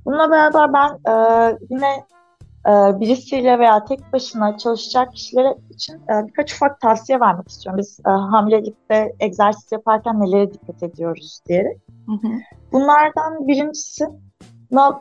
Bununla 0.05 0.31
beraber 0.31 0.73
ben 0.73 1.11
e, 1.11 1.57
yine 1.69 2.05
birisiyle 2.99 3.59
veya 3.59 3.85
tek 3.85 4.13
başına 4.13 4.57
çalışacak 4.57 5.13
kişilere 5.13 5.55
için 5.69 5.93
e, 5.93 6.27
birkaç 6.27 6.53
ufak 6.53 6.81
tavsiye 6.81 7.19
vermek 7.19 7.47
istiyorum. 7.47 7.77
Biz 7.79 7.99
e, 8.07 8.09
hamilelikte 8.09 9.15
egzersiz 9.19 9.71
yaparken 9.71 10.21
nelere 10.21 10.53
dikkat 10.53 10.83
ediyoruz 10.83 11.39
diyerek. 11.47 11.77
Bunlardan 12.71 13.47
birincisi 13.47 14.05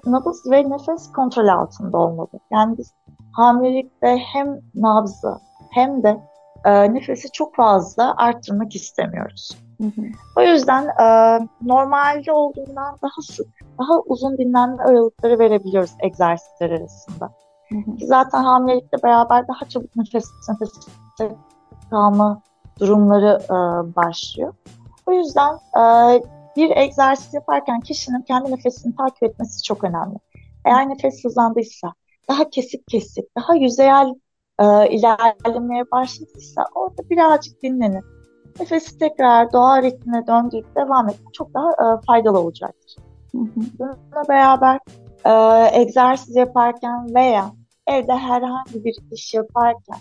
nabız 0.07 0.50
ve 0.50 0.70
nefes 0.70 1.12
kontrol 1.12 1.48
altında 1.48 1.98
olmalı. 1.98 2.29
Yani 2.53 2.79
biz 2.79 2.92
hamilelikte 3.33 4.16
hem 4.33 4.61
nabzı 4.74 5.35
hem 5.70 6.03
de 6.03 6.20
e, 6.64 6.94
nefesi 6.94 7.31
çok 7.33 7.55
fazla 7.55 8.14
arttırmak 8.16 8.74
istemiyoruz. 8.74 9.59
Hı 9.81 9.87
hı. 9.87 10.03
O 10.37 10.42
yüzden 10.42 10.85
e, 10.85 11.38
normalde 11.62 12.33
olduğundan 12.33 12.98
daha 13.03 13.22
sık, 13.22 13.46
daha 13.79 14.00
uzun 14.00 14.38
dinlenme 14.38 14.83
aralıkları 14.83 15.38
verebiliyoruz 15.38 15.90
egzersizler 16.00 16.70
arasında. 16.70 17.31
Hı. 17.74 18.06
Zaten 18.06 18.44
hamilelikle 18.44 19.02
beraber 19.02 19.48
daha 19.48 19.68
çabuk 19.68 19.96
nefes 19.96 20.24
nefes 20.48 20.72
kalma 21.90 22.42
durumları 22.80 23.40
e, 23.44 23.56
başlıyor. 23.96 24.54
O 25.06 25.12
yüzden 25.12 25.54
e, 25.54 25.82
bir 26.56 26.76
egzersiz 26.76 27.34
yaparken 27.34 27.80
kişinin 27.80 28.22
kendi 28.22 28.52
nefesini 28.52 28.96
takip 28.96 29.22
etmesi 29.22 29.62
çok 29.62 29.84
önemli. 29.84 30.16
Eğer 30.64 30.88
nefes 30.88 31.24
hızlandıysa, 31.24 31.92
daha 32.28 32.50
kesik 32.50 32.88
kesik, 32.88 33.37
daha 33.37 33.54
yüzeyel 33.54 34.14
e, 34.58 34.88
ilerlemeye 34.88 35.90
başladıysa 35.92 36.64
orada 36.74 37.10
birazcık 37.10 37.62
dinlenip 37.62 38.04
nefesi 38.60 38.98
tekrar 38.98 39.52
doğa 39.52 39.82
ritmine 39.82 40.26
döndürüp 40.26 40.76
devam 40.76 41.08
etmek 41.08 41.34
çok 41.34 41.54
daha 41.54 41.70
e, 41.70 42.00
faydalı 42.06 42.38
olacaktır. 42.38 42.96
Bununla 43.34 44.28
beraber 44.28 44.78
e, 45.24 45.30
egzersiz 45.80 46.37
yaparken 46.37 47.14
veya 47.14 47.50
evde 47.87 48.12
herhangi 48.12 48.85
bir 48.85 48.97
iş 49.11 49.35
yaparken 49.35 49.99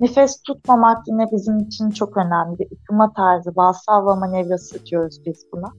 nefes 0.00 0.42
tutmamak 0.42 1.08
yine 1.08 1.26
bizim 1.32 1.58
için 1.58 1.90
çok 1.90 2.16
önemli. 2.16 2.58
Bir 2.58 2.68
ıkıma 2.72 3.12
tarzı, 3.12 3.56
balsalva 3.56 4.16
manevrası 4.16 4.86
diyoruz 4.86 5.20
biz 5.26 5.46
buna. 5.52 5.72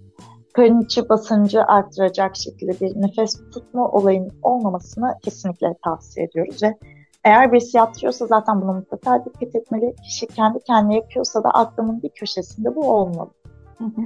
Karın 0.53 0.81
içi 0.81 1.09
basıncı 1.09 1.63
arttıracak 1.63 2.35
şekilde 2.35 2.79
bir 2.79 3.01
nefes 3.01 3.41
tutma 3.53 3.87
olayının 3.87 4.31
olmamasını 4.41 5.15
kesinlikle 5.23 5.75
tavsiye 5.83 6.25
ediyoruz 6.25 6.63
ve 6.63 6.77
eğer 7.23 7.51
birisi 7.51 7.77
yaptırıyorsa 7.77 8.27
zaten 8.27 8.61
buna 8.61 8.73
mutlaka 8.73 9.25
dikkat 9.25 9.55
etmeli. 9.55 9.95
Kişi 9.95 10.27
kendi 10.27 10.59
kendine 10.59 10.95
yapıyorsa 10.95 11.43
da 11.43 11.49
aklının 11.49 12.03
bir 12.03 12.09
köşesinde 12.09 12.75
bu 12.75 12.91
olmalı. 12.91 13.29
Hı 13.77 13.83
hı. 13.83 14.01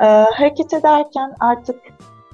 Ee, 0.00 0.06
hareket 0.06 0.72
ederken 0.74 1.34
artık 1.40 1.80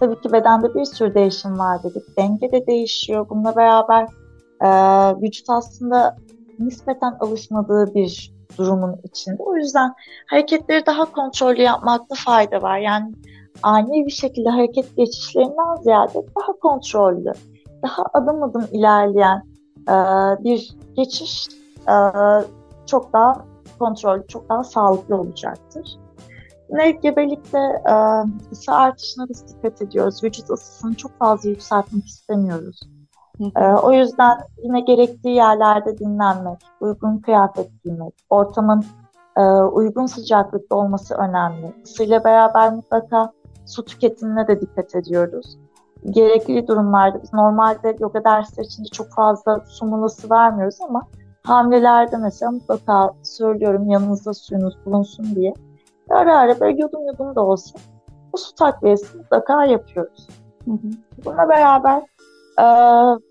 tabii 0.01 0.21
ki 0.21 0.33
bedende 0.33 0.75
bir 0.75 0.85
sürü 0.85 1.15
değişim 1.15 1.59
var 1.59 1.83
dedik. 1.83 2.17
Denge 2.17 2.53
de 2.53 2.67
değişiyor. 2.67 3.27
Bununla 3.31 3.57
beraber 3.57 4.09
e, 4.61 4.69
vücut 5.23 5.51
aslında 5.51 6.17
nispeten 6.59 7.17
alışmadığı 7.21 7.95
bir 7.95 8.37
durumun 8.59 8.97
içinde. 9.05 9.43
O 9.43 9.57
yüzden 9.57 9.95
hareketleri 10.27 10.87
daha 10.87 11.13
kontrollü 11.13 11.63
yapmakta 11.63 12.15
fayda 12.19 12.63
var. 12.63 12.79
Yani 12.79 13.15
ani 13.63 14.07
bir 14.07 14.11
şekilde 14.11 14.49
hareket 14.49 14.97
geçişlerinden 14.97 15.83
ziyade 15.83 16.13
daha 16.15 16.53
kontrollü, 16.53 17.33
daha 17.83 18.03
adım 18.15 18.43
adım 18.43 18.69
ilerleyen 18.73 19.43
e, 19.89 19.95
bir 20.45 20.77
geçiş 20.97 21.47
e, 21.89 21.95
çok 22.87 23.13
daha 23.13 23.45
kontrol, 23.79 24.23
çok 24.29 24.49
daha 24.49 24.65
sağlıklı 24.65 25.17
olacaktır. 25.17 25.99
Ne 26.71 26.91
gebelikte 26.91 27.59
e, 27.89 27.95
ısı 28.53 28.73
artışına 28.73 29.29
biz 29.29 29.49
dikkat 29.49 29.83
ediyoruz. 29.83 30.25
Vücut 30.25 30.51
ısısını 30.51 30.95
çok 30.95 31.19
fazla 31.19 31.49
yükseltmek 31.49 32.07
istemiyoruz. 32.07 32.81
E, 33.57 33.65
o 33.65 33.93
yüzden 33.93 34.39
yine 34.63 34.81
gerektiği 34.81 35.35
yerlerde 35.35 35.99
dinlenmek, 35.99 36.59
uygun 36.81 37.19
kıyafet 37.19 37.83
giymek, 37.85 38.15
ortamın 38.31 38.85
e, 39.37 39.43
uygun 39.51 40.07
sıcaklıkta 40.07 40.77
olması 40.77 41.15
önemli. 41.15 41.73
Isıyla 41.85 42.25
beraber 42.25 42.73
mutlaka 42.73 43.33
su 43.67 43.85
tüketimine 43.85 44.49
de 44.49 44.61
dikkat 44.61 44.95
ediyoruz. 44.95 45.59
Gerekli 46.11 46.67
durumlarda 46.69 47.23
biz 47.23 47.33
normalde 47.33 47.97
yoga 48.01 48.25
dersleri 48.25 48.67
içinde 48.67 48.89
çok 48.89 49.09
fazla 49.11 49.61
su 49.67 49.87
molası 49.87 50.31
vermiyoruz 50.31 50.79
ama 50.89 51.03
hamlelerde 51.45 52.17
mesela 52.17 52.51
mutlaka 52.51 53.15
söylüyorum 53.23 53.91
yanınızda 53.91 54.35
suyunuz 54.35 54.75
bulunsun 54.87 55.25
diye. 55.35 55.55
Ara 56.11 56.39
ara 56.39 56.61
böyle 56.61 56.83
yudum 56.83 57.07
yudum 57.07 57.35
da 57.35 57.41
olsa 57.41 57.79
bu 58.33 58.39
su 58.39 58.55
takviyesi 58.55 59.17
mutlaka 59.17 59.65
yapıyoruz. 59.65 60.29
Hı 60.65 60.71
hı. 60.71 60.91
Bununla 61.25 61.49
beraber 61.49 62.03
e, 62.59 62.65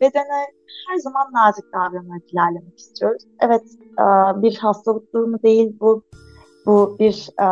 bedene 0.01 0.47
her 0.87 0.97
zaman 0.97 1.27
nazik 1.33 1.65
davranarak 1.73 2.33
ilerlemek 2.33 2.79
istiyoruz. 2.79 3.23
Evet 3.39 3.63
e, 3.99 4.03
bir 4.41 4.57
hastalık 4.57 5.13
durumu 5.13 5.43
değil 5.43 5.77
bu. 5.79 6.03
Bu 6.65 6.95
bir 6.99 7.29
e, 7.41 7.45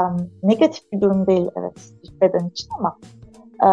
negatif 0.43 0.91
bir 0.91 1.01
durum 1.01 1.27
değil 1.27 1.47
evet 1.55 1.93
bir 2.03 2.21
beden 2.21 2.47
için 2.49 2.69
ama 2.79 2.97
e, 3.61 3.67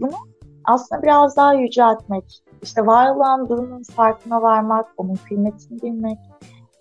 bunu 0.00 0.16
aslında 0.64 1.02
biraz 1.02 1.36
daha 1.36 1.54
yüceltmek, 1.54 2.42
işte 2.62 2.86
var 2.86 3.16
olan 3.16 3.48
durumun 3.48 3.82
farkına 3.82 4.42
varmak, 4.42 4.86
onun 4.96 5.14
kıymetini 5.14 5.82
bilmek 5.82 6.18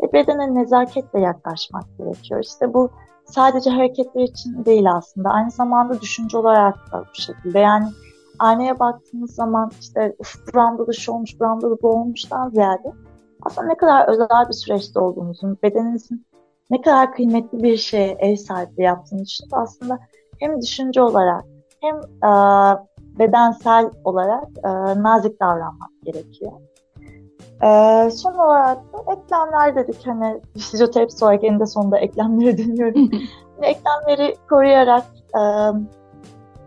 ve 0.04 0.14
bedene 0.14 0.56
nezaketle 0.56 1.20
yaklaşmak 1.20 1.84
gerekiyor. 1.98 2.44
İşte 2.44 2.74
bu 2.74 2.90
sadece 3.26 3.70
hareketler 3.70 4.24
için 4.24 4.66
değil 4.66 4.92
aslında. 4.92 5.30
Aynı 5.30 5.52
zamanda 5.52 6.02
düşünce 6.02 6.38
olarak 6.38 6.76
da 6.92 7.04
bu 7.12 7.22
şekilde. 7.22 7.60
Yani 7.60 7.86
aynaya 8.44 8.80
baktığınız 8.80 9.36
zaman 9.36 9.72
işte 9.80 10.16
buramda 10.54 10.88
da 10.88 10.94
şu 10.94 11.12
olmuş, 11.12 11.40
buramda 11.40 11.72
da 11.72 11.82
bu 11.82 11.90
olmuştan 11.90 12.50
ziyade 12.50 12.94
aslında 13.42 13.68
ne 13.68 13.78
kadar 13.78 14.08
özel 14.08 14.48
bir 14.48 14.54
süreçte 14.54 15.00
olduğunuzun, 15.00 15.58
bedeninizin 15.64 16.26
ne 16.70 16.82
kadar 16.82 17.14
kıymetli 17.14 17.64
bir 17.64 17.78
şeye 17.78 18.18
ev 18.20 18.36
sahipliği 18.36 18.82
yaptığınız 18.82 19.24
için 19.24 19.46
de 19.46 19.56
aslında 19.56 20.00
hem 20.40 20.62
düşünce 20.62 21.02
olarak 21.02 21.44
hem 21.82 21.96
e, 21.98 22.32
bedensel 23.20 23.90
olarak 24.04 24.48
e, 24.64 24.70
nazik 25.04 25.40
davranmak 25.40 25.90
gerekiyor. 26.04 26.52
E, 27.64 28.10
son 28.12 28.34
olarak 28.34 28.78
da 28.78 29.14
eklemler 29.14 29.76
dedik 29.76 30.08
hani 30.08 30.42
fizyoterapist 30.54 31.24
olarak 31.24 31.44
eninde 31.44 31.66
sonunda 31.66 31.98
eklemleri 31.98 32.58
dönüyorum. 32.58 33.12
eklemleri 33.62 34.36
koruyarak 34.50 35.06
e, 35.36 35.42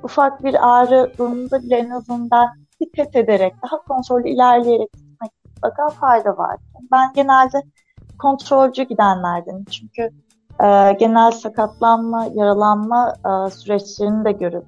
ufak 0.03 0.45
bir 0.45 0.69
ağrı 0.69 1.13
durumunda 1.19 1.63
bile 1.63 1.77
en 1.77 1.91
azından 1.91 2.49
dikkat 2.81 3.17
ederek 3.17 3.55
daha 3.63 3.83
kontrollü 3.83 4.29
ilerleyerek 4.29 4.93
gitmek 4.93 5.31
mutlaka 5.45 5.89
fayda 5.89 6.37
var. 6.37 6.57
Ben 6.93 7.13
genelde 7.13 7.63
kontrolcü 8.19 8.83
gidenlerden 8.83 9.65
çünkü 9.65 10.03
e, 10.65 10.93
genel 10.93 11.31
sakatlanma, 11.31 12.27
yaralanma 12.35 13.15
e, 13.27 13.51
süreçlerini 13.51 14.25
de 14.25 14.33
görüp 14.33 14.67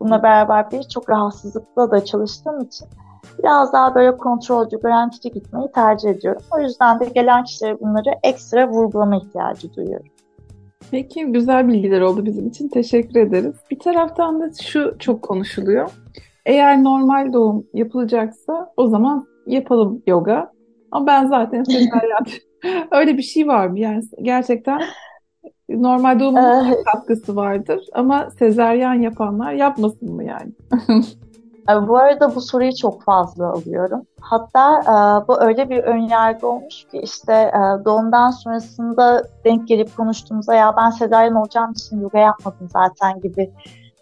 bununla 0.00 0.22
beraber 0.22 0.70
birçok 0.70 1.10
rahatsızlıkla 1.10 1.90
da 1.90 2.04
çalıştığım 2.04 2.60
için 2.60 2.88
biraz 3.38 3.72
daha 3.72 3.94
böyle 3.94 4.16
kontrolcü, 4.16 4.80
garantici 4.80 5.32
gitmeyi 5.32 5.72
tercih 5.72 6.10
ediyorum. 6.10 6.42
O 6.50 6.58
yüzden 6.58 7.00
de 7.00 7.04
gelen 7.04 7.44
kişilere 7.44 7.80
bunları 7.80 8.10
ekstra 8.22 8.68
vurgulama 8.68 9.16
ihtiyacı 9.16 9.74
duyuyorum. 9.74 10.06
Peki 10.90 11.26
güzel 11.26 11.68
bilgiler 11.68 12.00
oldu 12.00 12.24
bizim 12.24 12.48
için. 12.48 12.68
Teşekkür 12.68 13.20
ederiz. 13.20 13.54
Bir 13.70 13.78
taraftan 13.78 14.40
da 14.40 14.50
şu 14.62 14.96
çok 14.98 15.22
konuşuluyor. 15.22 15.90
Eğer 16.46 16.84
normal 16.84 17.32
doğum 17.32 17.66
yapılacaksa 17.74 18.72
o 18.76 18.88
zaman 18.88 19.26
yapalım 19.46 20.02
yoga. 20.06 20.52
Ama 20.90 21.06
ben 21.06 21.26
zaten 21.26 21.62
sezaryen 21.64 22.26
öyle 22.90 23.16
bir 23.16 23.22
şey 23.22 23.48
var 23.48 23.66
mı? 23.66 23.78
Yani 23.78 24.02
gerçekten 24.22 24.80
normal 25.68 26.20
doğumun 26.20 26.76
katkısı 26.84 27.36
vardır 27.36 27.80
ama 27.92 28.30
sezaryen 28.38 28.94
yapanlar 28.94 29.52
yapmasın 29.52 30.14
mı 30.14 30.24
yani? 30.24 30.52
E, 31.70 31.88
bu 31.88 31.98
arada 31.98 32.34
bu 32.34 32.40
soruyu 32.40 32.76
çok 32.76 33.02
fazla 33.02 33.46
alıyorum. 33.46 34.02
Hatta 34.20 34.80
e, 34.82 35.28
bu 35.28 35.40
öyle 35.40 35.70
bir 35.70 35.78
önyargı 35.78 36.46
olmuş 36.46 36.84
ki 36.84 36.98
işte 37.02 37.32
e, 37.32 37.84
doğumdan 37.84 38.30
sonrasında 38.30 39.24
denk 39.44 39.68
gelip 39.68 39.96
konuştuğumuzda 39.96 40.54
ya 40.54 40.74
ben 40.76 40.90
sezaryen 40.90 41.34
olacağım 41.34 41.72
için 41.72 42.00
yoga 42.00 42.18
yapmadım 42.18 42.68
zaten 42.72 43.20
gibi 43.20 43.42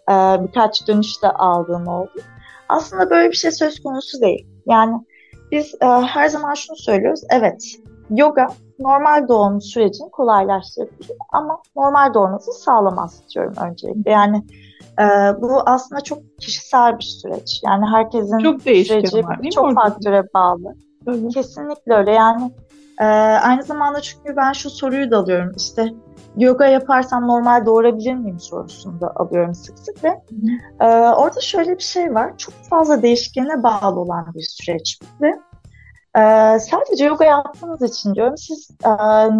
e, 0.09 0.13
birkaç 0.43 0.87
dönüş 0.87 1.23
de 1.23 1.31
aldığım 1.31 1.87
oldu. 1.87 2.21
Aslında 2.69 3.09
böyle 3.09 3.29
bir 3.29 3.35
şey 3.35 3.51
söz 3.51 3.83
konusu 3.83 4.21
değil. 4.21 4.47
Yani 4.65 5.05
biz 5.51 5.75
her 5.81 6.27
zaman 6.27 6.53
şunu 6.53 6.77
söylüyoruz. 6.77 7.21
Evet 7.29 7.63
yoga 8.09 8.47
normal 8.79 9.27
doğum 9.27 9.61
sürecini 9.61 10.11
kolaylaştırabilir 10.11 11.17
ama 11.31 11.61
normal 11.75 12.13
doğumunuzı 12.13 12.51
sağlamaz 12.51 13.21
diyorum 13.35 13.53
öncelikle. 13.61 14.11
Yani 14.11 14.43
e, 14.99 15.03
bu 15.41 15.61
aslında 15.65 16.01
çok 16.01 16.39
kişisel 16.39 16.97
bir 16.97 17.03
süreç. 17.03 17.61
Yani 17.65 17.85
herkesin 17.85 18.37
çok 18.37 18.61
süreci 18.61 19.23
var, 19.23 19.39
çok 19.53 19.73
faktöre 19.73 20.23
bağlı. 20.33 20.73
Hı-hı. 21.07 21.29
Kesinlikle 21.29 21.93
öyle. 21.93 22.11
Yani 22.11 22.51
e, 22.99 23.05
aynı 23.43 23.63
zamanda 23.63 24.01
çünkü 24.01 24.35
ben 24.35 24.53
şu 24.53 24.69
soruyu 24.69 25.11
da 25.11 25.17
alıyorum. 25.17 25.51
İşte 25.57 25.93
yoga 26.37 26.65
yaparsam 26.65 27.27
normal 27.27 27.65
doğurabilir 27.65 28.13
miyim 28.13 28.39
sorusunu 28.39 29.01
da 29.01 29.11
alıyorum 29.15 29.55
sık 29.55 29.79
sık 29.79 30.03
ve 30.03 30.21
e, 30.79 30.85
orada 30.87 31.41
şöyle 31.41 31.77
bir 31.77 31.83
şey 31.83 32.15
var. 32.15 32.37
Çok 32.37 32.53
fazla 32.53 33.01
değişkene 33.01 33.63
bağlı 33.63 33.99
olan 33.99 34.33
bir 34.35 34.47
süreç 34.49 34.99
ve 35.21 35.39
ee, 36.17 36.59
sadece 36.59 37.05
yoga 37.05 37.25
yaptığınız 37.25 37.81
için 37.81 38.15
diyorum 38.15 38.37
siz 38.37 38.69
e, 38.85 38.89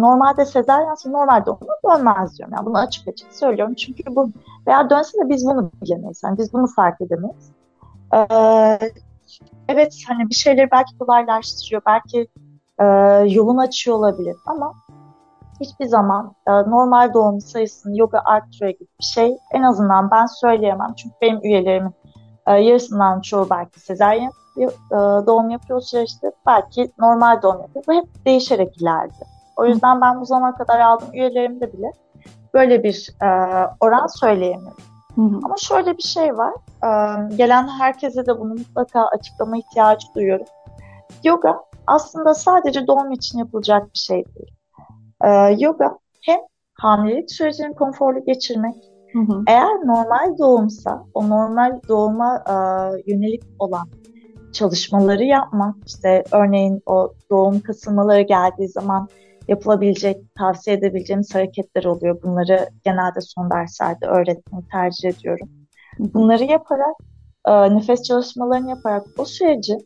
normalde 0.00 0.44
sezaryense 0.44 1.12
normal 1.12 1.46
doğumda 1.46 1.78
dönmez 1.84 2.38
diyorum. 2.38 2.54
Yani 2.56 2.66
bunu 2.66 2.78
açık 2.78 3.08
açık 3.08 3.34
söylüyorum. 3.34 3.74
Çünkü 3.74 4.16
bu 4.16 4.30
veya 4.66 4.90
dönse 4.90 5.18
de 5.18 5.28
biz 5.28 5.44
bunu 5.46 5.70
bilemeyiz. 5.82 6.20
Yani 6.24 6.38
biz 6.38 6.52
bunu 6.52 6.66
fark 6.66 7.00
edemeyiz. 7.00 7.50
Ee, 8.14 8.78
evet 9.68 9.94
hani 10.08 10.28
bir 10.28 10.34
şeyleri 10.34 10.70
belki 10.70 10.98
kolaylaştırıyor. 10.98 11.82
Belki 11.86 12.28
e, 12.78 12.84
yolunu 13.34 13.60
açıyor 13.60 13.96
olabilir 13.96 14.36
ama 14.46 14.74
hiçbir 15.60 15.86
zaman 15.86 16.34
e, 16.46 16.52
normal 16.52 17.14
doğum 17.14 17.40
sayısını 17.40 17.98
yoga 17.98 18.22
arttırıyor 18.24 18.72
gibi 18.72 18.88
bir 19.00 19.04
şey 19.04 19.36
en 19.52 19.62
azından 19.62 20.10
ben 20.10 20.26
söyleyemem. 20.26 20.94
Çünkü 20.96 21.14
benim 21.22 21.40
üyelerimin 21.42 21.94
e, 22.46 22.52
yarısından 22.52 23.20
çoğu 23.20 23.50
belki 23.50 23.80
sezaryen 23.80 24.30
doğum 25.26 25.50
yapıyor 25.50 25.80
süreçte 25.80 26.32
belki 26.46 26.92
normal 26.98 27.42
doğum 27.42 27.60
yapıyor. 27.60 27.84
Bu 27.88 27.92
hep 27.92 28.24
değişerek 28.26 28.82
ileride. 28.82 29.24
O 29.56 29.66
yüzden 29.66 30.00
ben 30.00 30.20
bu 30.20 30.24
zamana 30.24 30.54
kadar 30.54 30.80
aldığım 30.80 31.14
üyelerimde 31.14 31.72
bile 31.72 31.92
böyle 32.54 32.82
bir 32.82 33.10
e, 33.22 33.28
oran 33.80 34.06
söyleyemiyorum. 34.06 34.82
Hı 35.14 35.20
hı. 35.20 35.40
Ama 35.44 35.54
şöyle 35.56 35.96
bir 35.96 36.02
şey 36.02 36.38
var. 36.38 36.54
E, 36.84 36.88
gelen 37.36 37.68
herkese 37.68 38.26
de 38.26 38.40
bunu 38.40 38.54
mutlaka 38.54 39.06
açıklama 39.06 39.58
ihtiyacı 39.58 40.06
duyuyorum. 40.14 40.46
Yoga 41.24 41.60
aslında 41.86 42.34
sadece 42.34 42.86
doğum 42.86 43.12
için 43.12 43.38
yapılacak 43.38 43.94
bir 43.94 43.98
şey 43.98 44.24
değil. 44.24 44.52
E, 45.24 45.56
yoga 45.58 45.98
hem 46.22 46.40
hamilelik 46.74 47.30
sürecini 47.30 47.74
konforlu 47.74 48.24
geçirmek, 48.24 48.76
hı 49.12 49.18
hı. 49.18 49.42
eğer 49.46 49.86
normal 49.86 50.38
doğumsa 50.38 51.04
o 51.14 51.28
normal 51.28 51.80
doğuma 51.88 52.36
e, 52.36 52.54
yönelik 53.12 53.42
olan 53.58 53.88
çalışmaları 54.58 55.24
yapmak, 55.24 55.76
işte 55.86 56.24
örneğin 56.32 56.82
o 56.86 57.12
doğum 57.30 57.60
kasılmaları 57.60 58.22
geldiği 58.22 58.68
zaman 58.68 59.08
yapılabilecek, 59.48 60.34
tavsiye 60.34 60.76
edebileceğimiz 60.76 61.34
hareketler 61.34 61.84
oluyor. 61.84 62.22
Bunları 62.22 62.68
genelde 62.84 63.20
son 63.20 63.50
derslerde 63.50 64.06
öğretmeyi 64.06 64.64
tercih 64.72 65.08
ediyorum. 65.08 65.48
Bunları 65.98 66.44
yaparak, 66.44 66.96
e, 67.46 67.74
nefes 67.74 68.02
çalışmalarını 68.02 68.70
yaparak 68.70 69.06
o 69.18 69.24
süreci 69.24 69.78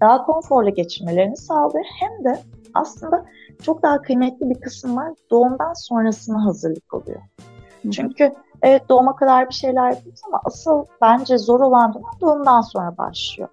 daha 0.00 0.26
konforlu 0.26 0.74
geçirmelerini 0.74 1.36
sağlıyor. 1.36 1.84
Hem 2.00 2.24
de 2.24 2.40
aslında 2.74 3.24
çok 3.62 3.82
daha 3.82 4.02
kıymetli 4.02 4.50
bir 4.50 4.60
kısım 4.60 4.96
var. 4.96 5.12
Doğumdan 5.30 5.72
sonrasına 5.72 6.44
hazırlık 6.44 6.94
oluyor. 6.94 7.20
Çünkü 7.92 8.32
evet 8.62 8.88
doğuma 8.88 9.16
kadar 9.16 9.48
bir 9.48 9.54
şeyler 9.54 9.90
yapıyoruz 9.90 10.20
ama 10.26 10.40
asıl 10.44 10.84
bence 11.02 11.38
zor 11.38 11.60
olan 11.60 11.94
dönem 11.94 12.20
doğumdan 12.20 12.60
sonra 12.60 12.98
başlıyor. 12.98 13.48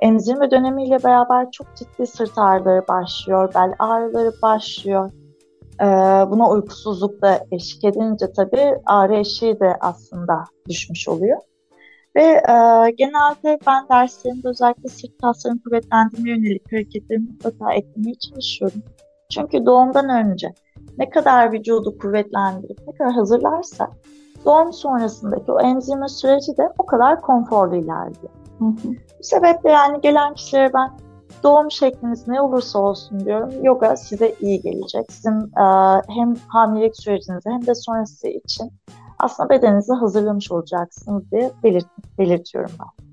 Emzirme 0.00 0.50
dönemiyle 0.50 1.02
beraber 1.04 1.50
çok 1.50 1.76
ciddi 1.76 2.06
sırt 2.06 2.38
ağrıları 2.38 2.88
başlıyor, 2.88 3.54
bel 3.54 3.74
ağrıları 3.78 4.32
başlıyor. 4.42 5.10
Ee, 5.80 5.84
buna 6.30 6.50
uykusuzluk 6.50 7.22
da 7.22 7.40
eşlik 7.52 7.84
edince 7.84 8.32
tabii 8.36 8.74
ağrı 8.86 9.16
eşiği 9.16 9.60
de 9.60 9.76
aslında 9.80 10.44
düşmüş 10.68 11.08
oluyor. 11.08 11.38
Ve 12.16 12.22
e, 12.22 12.54
genelde 12.90 13.58
ben 13.66 13.88
derslerimde 13.88 14.48
özellikle 14.48 14.88
sırt 14.88 15.10
kaslarını 15.22 15.62
kuvvetlendirmeye 15.62 16.36
yönelik 16.36 16.72
hareketleri 16.72 17.18
mutlaka 17.18 17.72
eklemeye 17.74 18.14
çalışıyorum. 18.14 18.82
Çünkü 19.32 19.66
doğumdan 19.66 20.08
önce 20.08 20.48
ne 20.98 21.10
kadar 21.10 21.52
vücudu 21.52 21.98
kuvvetlendirip 21.98 22.78
ne 22.86 22.94
kadar 22.94 23.12
hazırlarsa 23.12 23.90
doğum 24.48 24.72
sonrasındaki 24.72 25.52
o 25.52 25.60
emzirme 25.60 26.08
süreci 26.08 26.56
de 26.56 26.72
o 26.78 26.86
kadar 26.86 27.20
konforlu 27.20 27.76
ilerliyor. 27.76 28.30
Hı 28.58 28.64
hı. 28.64 28.88
Bu 29.18 29.24
sebeple 29.24 29.70
yani 29.70 30.00
gelen 30.00 30.34
kişilere 30.34 30.70
ben 30.74 30.90
doğum 31.42 31.70
şekliniz 31.70 32.28
ne 32.28 32.40
olursa 32.40 32.78
olsun 32.78 33.20
diyorum. 33.20 33.50
Yoga 33.62 33.96
size 33.96 34.34
iyi 34.40 34.60
gelecek. 34.60 35.12
Sizin 35.12 35.40
e, 35.40 35.64
hem 36.08 36.34
hamilelik 36.48 36.96
sürecinize 36.96 37.50
hem 37.50 37.66
de 37.66 37.74
sonrası 37.74 38.28
için 38.28 38.72
aslında 39.18 39.48
bedeninizi 39.48 39.92
hazırlamış 39.92 40.52
olacaksınız 40.52 41.30
diye 41.30 41.50
belirt 41.64 41.86
belirt,iyorum 42.18 42.72
ben. 42.80 43.06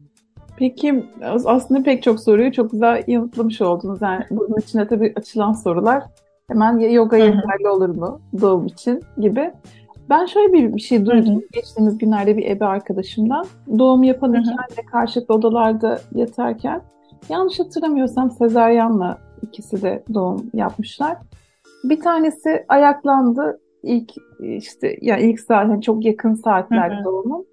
Peki 0.57 1.05
aslında 1.45 1.83
pek 1.83 2.03
çok 2.03 2.19
soruyu 2.19 2.51
çok 2.51 2.71
güzel 2.71 3.03
yanıtlamış 3.07 3.61
oldunuz. 3.61 4.01
Yani 4.01 4.25
bunun 4.31 4.57
içine 4.59 4.87
tabii 4.87 5.13
açılan 5.15 5.53
sorular 5.53 6.03
hemen 6.47 6.79
yoga 6.79 7.17
yeterli 7.17 7.69
olur 7.69 7.89
mu 7.89 8.19
doğum 8.41 8.65
için 8.65 9.03
gibi. 9.17 9.53
Ben 10.09 10.25
şöyle 10.25 10.53
bir, 10.53 10.75
bir 10.75 10.81
şey 10.81 11.05
duydum 11.05 11.35
Hı-hı. 11.35 11.47
geçtiğimiz 11.53 11.97
günlerde 11.97 12.37
bir 12.37 12.49
ebe 12.49 12.65
arkadaşımdan. 12.65 13.45
Doğum 13.79 14.03
yapan 14.03 14.33
iki 14.33 14.49
anne 14.49 14.85
karşılıklı 14.91 15.35
odalarda 15.35 15.99
yatarken 16.15 16.81
yanlış 17.29 17.59
hatırlamıyorsam 17.59 18.31
sezaryenle 18.31 19.15
ikisi 19.41 19.81
de 19.81 20.03
doğum 20.13 20.49
yapmışlar. 20.53 21.17
Bir 21.83 21.99
tanesi 21.99 22.65
ayaklandı 22.67 23.59
ilk 23.83 24.11
işte 24.39 24.97
ya 25.01 25.17
ilk 25.17 25.39
saat 25.39 25.69
yani 25.69 25.81
çok 25.81 26.05
yakın 26.05 26.33
saatler 26.33 27.03
doğumun 27.03 27.45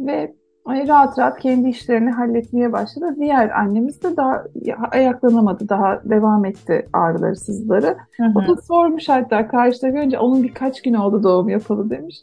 ve 0.00 0.34
rahat 0.68 1.18
rahat 1.18 1.40
kendi 1.40 1.68
işlerini 1.68 2.10
halletmeye 2.10 2.72
başladı. 2.72 3.16
Diğer 3.20 3.50
annemiz 3.50 4.02
de 4.02 4.16
daha 4.16 4.44
ayaklanamadı, 4.90 5.68
daha 5.68 6.00
devam 6.04 6.44
etti 6.44 6.86
ağrıları, 6.92 7.36
sızları. 7.36 7.96
Hı 8.16 8.24
hı. 8.24 8.32
O 8.34 8.48
da 8.48 8.62
sormuş 8.62 9.08
hatta 9.08 9.48
karşıda 9.48 9.88
görünce 9.88 10.18
onun 10.18 10.42
birkaç 10.42 10.82
gün 10.82 10.94
oldu 10.94 11.22
doğum 11.22 11.48
yapalı 11.48 11.90
demiş. 11.90 12.16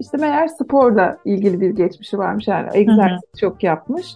İşte 0.00 0.16
meğer 0.16 0.48
sporla 0.48 1.16
ilgili 1.24 1.60
bir 1.60 1.70
geçmişi 1.70 2.18
varmış 2.18 2.48
yani 2.48 2.68
egzersiz 2.72 3.22
hı 3.22 3.36
hı. 3.36 3.40
çok 3.40 3.62
yapmış. 3.62 4.06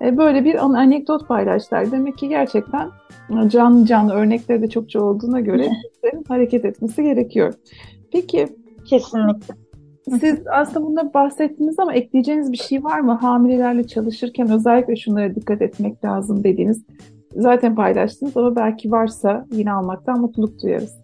E, 0.00 0.16
böyle 0.16 0.44
bir 0.44 0.64
anekdot 0.64 1.28
paylaştılar. 1.28 1.92
Demek 1.92 2.18
ki 2.18 2.28
gerçekten 2.28 2.90
canlı 3.48 3.86
canlı 3.86 4.14
örnekleri 4.14 4.62
de 4.62 4.68
çokça 4.68 5.00
olduğuna 5.00 5.40
göre 5.40 5.68
hareket 6.28 6.64
etmesi 6.64 7.02
gerekiyor. 7.02 7.54
Peki 8.12 8.48
kesinlikle. 8.84 9.63
Siz 10.10 10.38
aslında 10.52 10.86
bunda 10.86 11.14
bahsettiniz 11.14 11.78
ama 11.78 11.94
ekleyeceğiniz 11.94 12.52
bir 12.52 12.56
şey 12.56 12.84
var 12.84 13.00
mı? 13.00 13.12
Hamilelerle 13.12 13.86
çalışırken 13.86 14.50
özellikle 14.50 14.96
şunlara 14.96 15.34
dikkat 15.34 15.62
etmek 15.62 16.04
lazım 16.04 16.44
dediğiniz. 16.44 16.84
Zaten 17.36 17.74
paylaştınız 17.74 18.36
ama 18.36 18.56
belki 18.56 18.90
varsa 18.92 19.46
yine 19.52 19.72
almaktan 19.72 20.20
mutluluk 20.20 20.62
duyarız. 20.62 20.96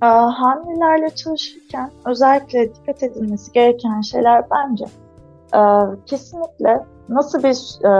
Hamilelerle 0.00 1.10
çalışırken 1.10 1.90
özellikle 2.06 2.74
dikkat 2.74 3.02
edilmesi 3.02 3.52
gereken 3.52 4.00
şeyler 4.00 4.44
bence 4.50 4.84
e, 5.54 5.60
kesinlikle 6.06 6.84
nasıl 7.08 7.42
bir 7.42 7.86
e, 7.86 7.90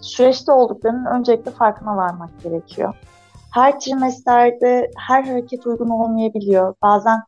süreçte 0.00 0.52
olduklarının 0.52 1.04
öncelikle 1.04 1.50
farkına 1.50 1.96
varmak 1.96 2.42
gerekiyor. 2.42 2.94
Her 3.54 3.80
trimesterde 3.80 4.90
her 4.96 5.24
hareket 5.24 5.66
uygun 5.66 5.88
olmayabiliyor. 5.88 6.74
Bazen 6.82 7.20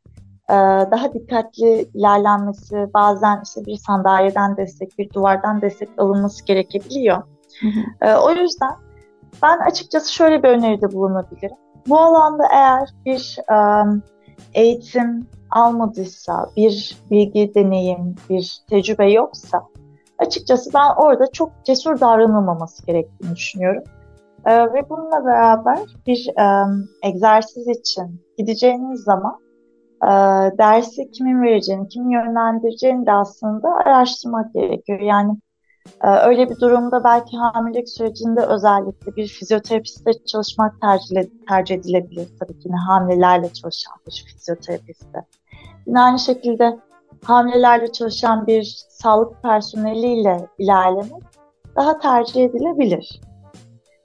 e, 0.51 0.55
daha 0.91 1.13
dikkatli 1.13 1.89
ilerlenmesi, 1.95 2.89
bazen 2.95 3.41
işte 3.45 3.67
bir 3.67 3.77
sandalyeden 3.77 4.57
destek, 4.57 4.99
bir 4.99 5.11
duvardan 5.11 5.63
destek 5.63 5.89
alınması 5.99 6.45
gerekebiliyor. 6.45 7.17
Hı 7.61 7.69
hı. 7.69 8.09
E, 8.09 8.17
o 8.17 8.31
yüzden 8.31 8.75
ben 9.43 9.59
açıkçası 9.59 10.13
şöyle 10.13 10.43
bir 10.43 10.49
öneride 10.49 10.93
bulunabilirim. 10.93 11.57
Bu 11.89 11.99
alanda 11.99 12.45
eğer 12.53 12.89
bir 13.07 13.39
eğitim 14.55 15.27
almadıysa, 15.51 16.47
bir 16.57 16.97
bilgi, 17.11 17.55
deneyim, 17.55 18.15
bir 18.31 18.59
tecrübe 18.71 19.13
yoksa 19.13 19.63
açıkçası 20.19 20.71
ben 20.75 20.91
orada 20.97 21.27
çok 21.33 21.53
cesur 21.65 22.01
davranılmaması 22.01 22.87
gerektiğini 22.87 23.37
düşünüyorum. 23.37 23.83
Ee, 24.47 24.73
ve 24.73 24.91
bununla 24.91 25.25
beraber 25.25 25.79
bir 26.07 26.31
egzersiz 27.03 27.69
için 27.69 28.21
gideceğiniz 28.39 29.01
zaman 29.01 29.39
e, 30.07 30.13
dersi 30.59 31.11
kimin 31.11 31.43
vereceğini, 31.43 31.89
kimin 31.89 32.11
yönlendireceğini 32.11 33.07
de 33.07 33.13
aslında 33.13 33.69
araştırmak 33.69 34.55
gerekiyor. 34.55 35.01
Yani 35.01 35.37
e, 36.05 36.09
öyle 36.09 36.51
bir 36.51 36.61
durumda 36.61 37.05
belki 37.05 37.37
hamilelik 37.37 37.89
sürecinde 37.89 38.41
özellikle 38.41 39.17
bir 39.17 39.29
fizyoterapistle 39.29 40.13
çalışmak 40.27 40.81
tercih, 40.81 41.31
tercih 41.49 41.75
edilebilir. 41.75 42.29
Tabii 42.41 42.59
ki 42.59 42.69
yine 42.69 42.77
hamilelerle 42.77 43.53
çalışan 43.53 43.95
bir 44.07 44.25
fizyoterapiste. 44.27 45.25
Yine 45.87 46.01
aynı 46.01 46.19
şekilde 46.19 46.79
hamilelerle 47.25 47.93
çalışan 47.93 48.47
bir 48.47 48.85
sağlık 48.89 49.43
personeliyle 49.43 50.47
ilerlemek 50.59 51.23
daha 51.77 51.99
tercih 51.99 52.45
edilebilir. 52.45 53.21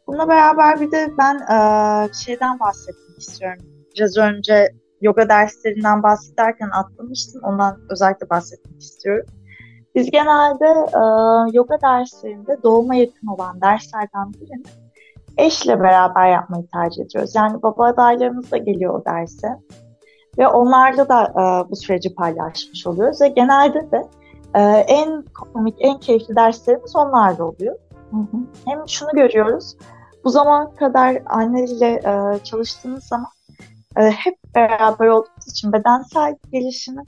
Bununla 0.07 0.27
beraber 0.27 0.81
bir 0.81 0.91
de 0.91 1.11
ben 1.17 1.35
e, 1.35 2.13
şeyden 2.13 2.59
bahsetmek 2.59 3.19
istiyorum. 3.19 3.63
Biraz 3.95 4.17
önce 4.17 4.80
yoga 5.01 5.29
derslerinden 5.29 6.03
bahsederken 6.03 6.69
atlamıştım. 6.69 7.41
Ondan 7.43 7.77
özellikle 7.89 8.29
bahsetmek 8.29 8.81
istiyorum. 8.81 9.25
Biz 9.95 10.11
genelde 10.11 10.65
e, 10.89 11.01
yoga 11.53 11.81
derslerinde 11.81 12.63
doğuma 12.63 12.95
yakın 12.95 13.27
olan 13.27 13.61
derslerden 13.61 14.33
birini 14.33 14.63
eşle 15.37 15.79
beraber 15.79 16.31
yapmayı 16.31 16.67
tercih 16.73 17.05
ediyoruz. 17.05 17.35
Yani 17.35 17.63
baba 17.63 17.85
adaylarımız 17.85 18.51
da 18.51 18.57
geliyor 18.57 18.93
o 18.93 19.05
derse. 19.05 19.47
Ve 20.37 20.47
onlarla 20.47 21.09
da 21.09 21.23
e, 21.23 21.71
bu 21.71 21.75
süreci 21.75 22.15
paylaşmış 22.15 22.87
oluyoruz. 22.87 23.21
Ve 23.21 23.27
genelde 23.27 23.91
de 23.91 24.07
e, 24.55 24.61
en 24.87 25.23
komik, 25.53 25.75
en 25.79 25.99
keyifli 25.99 26.35
derslerimiz 26.35 26.95
onlarla 26.95 27.43
oluyor. 27.43 27.75
Hı 28.11 28.17
hı. 28.17 28.37
Hem 28.65 28.87
şunu 28.87 29.09
görüyoruz, 29.13 29.77
bu 30.23 30.29
zaman 30.29 30.75
kadar 30.75 31.21
anneyle 31.25 32.01
e, 32.05 32.43
çalıştığınız 32.43 33.03
zaman 33.03 33.31
e, 33.97 34.01
hep 34.01 34.35
beraber 34.55 35.07
olduğumuz 35.07 35.47
için 35.47 35.73
bedensel 35.73 36.35
gelişimi 36.51 37.03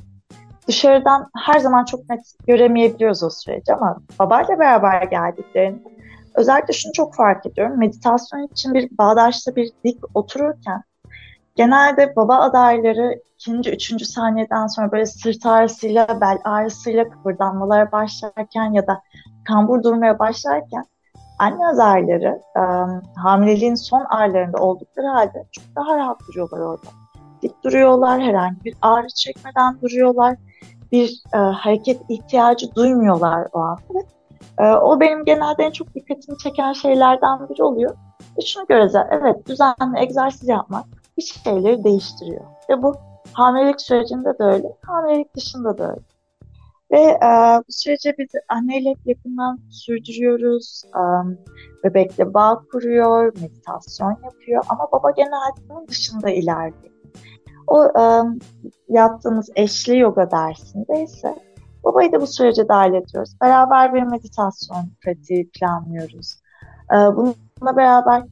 dışarıdan 0.68 1.30
her 1.46 1.60
zaman 1.60 1.86
çok 1.86 2.10
net 2.10 2.22
göremeyebiliyoruz 2.48 3.24
o 3.24 3.30
süreci 3.30 3.74
ama 3.74 3.98
babayla 4.20 4.60
beraber 4.60 5.04
geldiklerinde 5.04 5.94
özellikle 6.36 6.74
şunu 6.74 6.94
çok 6.94 7.16
fark 7.16 7.46
ediyorum. 7.46 7.80
Meditasyon 7.80 8.48
için 8.52 8.74
bir 8.74 8.98
bağdaşta 8.98 9.56
bir 9.56 9.72
dik 9.84 10.18
otururken 10.18 10.84
genelde 11.56 12.16
baba 12.16 12.40
adayları 12.40 13.22
ikinci, 13.36 13.72
üçüncü 13.72 14.06
saniyeden 14.06 14.68
sonra 14.68 14.92
böyle 14.92 15.06
sırt 15.06 15.46
ağrısıyla, 15.46 16.22
bel 16.22 16.38
ağrısıyla 16.44 17.10
kıpırdanmalara 17.10 17.92
başlarken 17.92 18.72
ya 18.72 18.88
da 18.88 19.02
kambur 19.48 19.84
durmaya 19.84 20.20
başlarken 20.20 20.86
anne 21.40 21.68
azarları 21.68 22.42
e, 22.56 22.62
hamileliğin 23.20 23.76
son 23.76 24.06
aylarında 24.10 24.58
oldukları 24.58 25.08
halde 25.08 25.46
çok 25.52 25.76
daha 25.76 25.98
rahat 25.98 26.20
duruyorlar 26.28 26.60
orada. 26.60 27.03
Dik 27.44 27.64
duruyorlar, 27.64 28.22
herhangi 28.22 28.66
bir 28.66 28.76
ağrı 28.82 29.08
çekmeden 29.08 29.82
duruyorlar. 29.82 30.36
Bir 30.92 31.22
e, 31.34 31.38
hareket 31.38 32.02
ihtiyacı 32.10 32.76
duymuyorlar 32.76 33.48
o 33.54 33.60
an. 33.60 33.80
Evet. 33.94 34.06
E, 34.60 34.64
o 34.64 35.00
benim 35.00 35.26
genelde 35.26 35.64
en 35.64 35.72
çok 35.72 35.96
dikkatimi 35.96 36.38
çeken 36.38 36.74
şeylerden 36.74 37.50
biri 37.50 37.64
oluyor. 37.64 37.96
Ve 38.38 38.42
şunu 38.46 38.66
göreceğiz, 38.66 39.08
evet 39.12 39.48
düzenli 39.48 40.00
egzersiz 40.00 40.50
yapmak 40.50 40.86
bir 41.18 41.24
şeyleri 41.24 41.84
değiştiriyor. 41.84 42.42
Ve 42.70 42.84
bu 42.84 42.96
hamilelik 43.34 43.82
sürecinde 43.82 44.40
de 44.40 44.44
öyle, 44.44 44.68
hamilelik 44.86 45.36
dışında 45.36 45.78
da 45.78 45.90
öyle. 45.90 46.02
Ve 46.92 47.02
e, 47.02 47.30
bu 47.68 47.72
süreci 47.72 48.16
biz 48.18 48.30
anneyle 48.50 48.94
yakından 49.06 49.60
sürdürüyoruz. 49.72 50.84
E, 50.96 51.02
bebekle 51.84 52.34
bağ 52.34 52.64
kuruyor, 52.72 53.34
meditasyon 53.42 54.18
yapıyor 54.24 54.64
ama 54.70 54.88
baba 54.92 55.12
genelde 55.12 55.70
bunun 55.70 55.88
dışında 55.88 56.30
ilerliyor. 56.30 56.93
O 57.68 57.86
e, 57.86 58.24
yaptığımız 58.90 59.50
eşli 59.56 59.98
yoga 59.98 60.32
dersinde 60.32 61.04
ise 61.04 61.36
babayı 61.84 62.12
da 62.12 62.22
bu 62.22 62.28
sürece 62.28 62.68
dahil 62.68 62.94
ediyoruz. 62.94 63.36
Beraber 63.42 63.94
bir 63.94 64.04
meditasyon 64.04 64.86
pratiği 65.02 65.50
planlıyoruz. 65.50 66.36
E, 66.92 66.96
bununla 66.96 67.78
beraber 67.78 68.24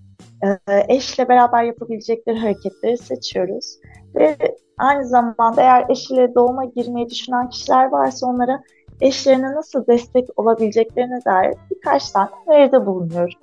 e, 0.43 0.59
eşle 0.87 1.29
beraber 1.29 1.63
yapabilecekleri 1.63 2.39
hareketleri 2.39 2.97
seçiyoruz. 2.97 3.77
Ve 4.15 4.37
aynı 4.77 5.05
zamanda 5.05 5.61
eğer 5.61 5.85
eşiyle 5.89 6.35
doğuma 6.35 6.65
girmeyi 6.65 7.09
düşünen 7.09 7.49
kişiler 7.49 7.85
varsa 7.85 8.27
onlara 8.27 8.63
eşlerine 9.01 9.55
nasıl 9.55 9.87
destek 9.87 10.39
olabileceklerine 10.39 11.19
dair 11.25 11.55
birkaç 11.71 12.11
tane 12.11 12.29
öneride 12.47 12.85
bulunuyorum. 12.85 13.39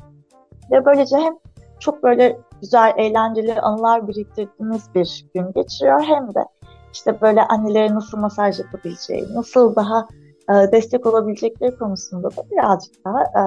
Ve 0.70 0.84
böylece 0.84 1.16
hem 1.16 1.34
çok 1.80 2.02
böyle 2.02 2.38
güzel, 2.60 2.92
eğlenceli 2.96 3.60
anılar 3.60 4.08
biriktirdiğimiz 4.08 4.94
bir 4.94 5.26
gün 5.34 5.52
geçiriyor 5.52 6.02
hem 6.02 6.34
de 6.34 6.44
işte 6.92 7.20
böyle 7.20 7.42
annelere 7.42 7.94
nasıl 7.94 8.18
masaj 8.18 8.58
yapabileceği, 8.58 9.24
nasıl 9.34 9.76
daha 9.76 10.08
e, 10.50 10.72
destek 10.72 11.06
olabilecekleri 11.06 11.76
konusunda 11.76 12.30
da 12.30 12.42
birazcık 12.50 13.04
daha 13.04 13.22
e, 13.22 13.42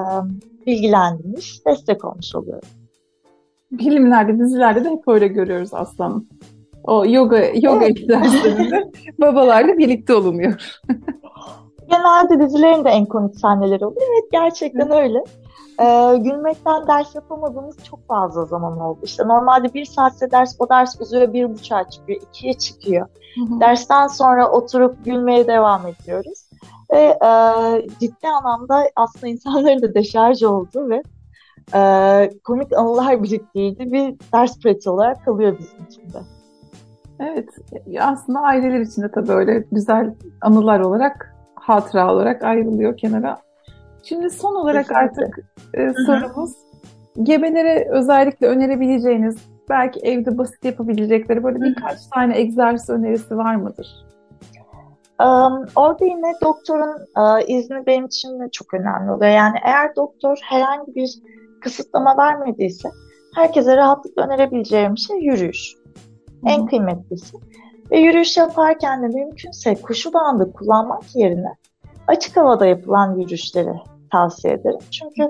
bilgilendirmiş, 0.66 1.66
destek 1.66 2.06
olmuş 2.06 2.36
oluyorum. 2.36 2.70
Filmlerde, 3.78 4.40
dizilerde 4.40 4.84
de 4.84 4.90
hep 4.90 5.08
öyle 5.08 5.28
görüyoruz 5.28 5.74
aslanım. 5.74 6.28
O 6.84 7.06
yoga 7.06 7.38
yoga 7.62 7.86
evet. 7.86 8.10
derslerinde 8.10 8.92
babalarla 9.20 9.78
birlikte 9.78 10.14
olunuyor. 10.14 10.80
Genelde 11.90 12.46
dizilerin 12.46 12.86
de 12.86 12.90
en 12.90 13.06
komik 13.06 13.40
sahneleri 13.40 13.86
oluyor. 13.86 14.02
Evet 14.12 14.32
gerçekten 14.32 14.92
öyle. 14.92 15.24
Ee, 15.82 16.18
gülmekten 16.18 16.88
ders 16.88 17.16
yapamadığımız 17.16 17.84
çok 17.84 18.08
fazla 18.08 18.46
zaman 18.46 18.80
oldu. 18.80 19.00
İşte 19.04 19.28
normalde 19.28 19.74
bir 19.74 19.86
saatte 19.86 20.32
ders, 20.32 20.56
o 20.60 20.70
ders 20.70 21.02
uzuyor 21.02 21.34
bir 21.34 21.50
buçuğa 21.50 21.90
çıkıyor, 21.90 22.22
ikiye 22.22 22.54
çıkıyor. 22.54 23.08
Hı 23.36 23.56
hı. 23.56 23.60
Dersten 23.60 24.08
sonra 24.08 24.52
oturup 24.52 25.06
gülmeye 25.06 25.48
devam 25.48 25.82
ediyoruz. 25.88 26.50
Ve 26.94 26.98
e, 26.98 27.30
ciddi 28.00 28.28
anlamda 28.28 28.84
aslında 28.96 29.28
insanların 29.28 29.82
da 29.82 29.94
deşarj 29.94 30.44
olduğu 30.44 30.90
ve 30.90 31.04
e, 31.74 32.40
komik 32.44 32.74
anılar 32.74 33.24
biriktiğiydi 33.24 33.92
bir 33.92 34.16
ders 34.34 34.60
pratiği 34.60 34.94
olarak 34.94 35.26
kalıyor 35.26 35.60
bizim 35.60 35.86
için 35.86 36.14
de. 36.14 36.20
Evet, 37.20 37.50
aslında 38.00 38.40
aileler 38.40 38.80
içinde 38.80 39.12
tabii 39.12 39.32
öyle 39.32 39.66
güzel 39.72 40.16
anılar 40.42 40.80
olarak, 40.80 41.36
hatıra 41.56 42.14
olarak 42.14 42.44
ayrılıyor 42.44 42.98
kenara. 42.98 43.38
Şimdi 44.04 44.30
son 44.30 44.56
olarak 44.56 44.88
Kesinlikle. 44.88 45.06
artık 45.06 45.40
e, 45.74 45.94
sorumuz, 46.06 46.52
gebelere 47.24 47.90
özellikle 47.92 48.48
önerebileceğiniz, 48.48 49.38
belki 49.70 50.00
evde 50.00 50.38
basit 50.38 50.66
yapabilecekleri 50.66 51.44
böyle 51.44 51.62
birkaç 51.62 52.08
tane 52.08 52.38
egzersiz 52.38 52.90
önerisi 52.90 53.38
var 53.38 53.56
mıdır? 53.56 53.88
Um, 55.20 55.66
orada 55.76 56.06
yine 56.06 56.34
doktorun 56.44 56.98
uh, 57.18 57.50
izni 57.50 57.86
benim 57.86 58.06
için 58.06 58.40
de 58.40 58.50
çok 58.52 58.74
önemli 58.74 59.12
oluyor. 59.12 59.32
Yani 59.32 59.58
eğer 59.64 59.96
doktor 59.96 60.38
herhangi 60.44 60.96
bir 60.96 61.10
kısıtlama 61.62 62.18
vermediyse 62.18 62.90
herkese 63.36 63.78
rahatlıkla 63.78 64.26
önerebileceğim 64.26 64.98
şey 64.98 65.18
yürüyüş. 65.18 65.76
Hı-hı. 65.76 66.52
En 66.52 66.66
kıymetlisi. 66.66 67.38
Ve 67.92 68.00
yürüyüş 68.00 68.38
yaparken 68.38 69.04
de 69.04 69.08
mümkünse 69.08 69.76
koşu 69.76 70.14
bandı 70.14 70.54
kullanmak 70.54 71.16
yerine 71.16 71.56
açık 72.12 72.38
havada 72.38 72.66
yapılan 72.66 73.16
yürüyüşleri 73.16 73.74
tavsiye 74.12 74.54
ederim. 74.54 74.80
Çünkü 74.92 75.30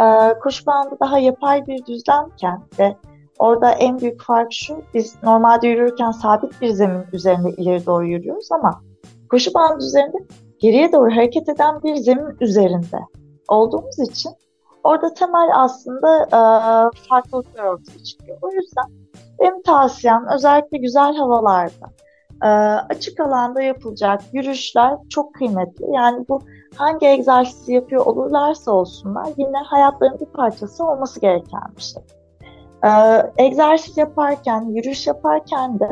e, 0.00 0.38
koşu 0.42 0.66
bandı 0.66 0.96
daha 1.00 1.18
yapay 1.18 1.66
bir 1.66 1.86
düzlemken 1.86 2.62
ve 2.78 2.96
orada 3.38 3.70
en 3.70 4.00
büyük 4.00 4.22
fark 4.22 4.52
şu, 4.52 4.82
biz 4.94 5.14
normalde 5.22 5.68
yürürken 5.68 6.10
sabit 6.10 6.60
bir 6.60 6.68
zemin 6.68 7.04
üzerinde 7.12 7.50
ileri 7.50 7.86
doğru 7.86 8.06
yürüyoruz 8.06 8.52
ama 8.52 8.80
koşu 9.30 9.54
bandı 9.54 9.84
üzerinde 9.84 10.18
geriye 10.58 10.92
doğru 10.92 11.10
hareket 11.10 11.48
eden 11.48 11.82
bir 11.82 11.96
zemin 11.96 12.36
üzerinde 12.40 12.98
olduğumuz 13.48 13.98
için 13.98 14.32
orada 14.84 15.14
temel 15.14 15.48
aslında 15.54 16.22
e, 16.24 16.40
farklılıklar 17.08 17.64
ortaya 17.64 18.04
çıkıyor. 18.04 18.38
O 18.42 18.50
yüzden 18.52 18.84
benim 19.40 19.62
tavsiyem 19.62 20.26
özellikle 20.34 20.78
güzel 20.78 21.16
havalarda 21.16 21.86
e, 22.42 22.48
açık 22.90 23.20
alanda 23.20 23.62
yapılacak 23.62 24.20
yürüyüşler 24.32 24.96
çok 25.08 25.34
kıymetli. 25.34 25.84
Yani 25.92 26.24
bu 26.28 26.40
hangi 26.76 27.06
egzersizi 27.06 27.72
yapıyor 27.72 28.06
olurlarsa 28.06 28.72
olsunlar 28.72 29.28
yine 29.36 29.58
hayatlarının 29.58 30.20
bir 30.20 30.26
parçası 30.26 30.84
olması 30.84 31.20
gereken 31.20 31.62
bir 31.76 31.82
şey. 31.82 32.02
E, 32.84 32.90
egzersiz 33.38 33.96
yaparken, 33.96 34.62
yürüyüş 34.62 35.06
yaparken 35.06 35.80
de 35.80 35.88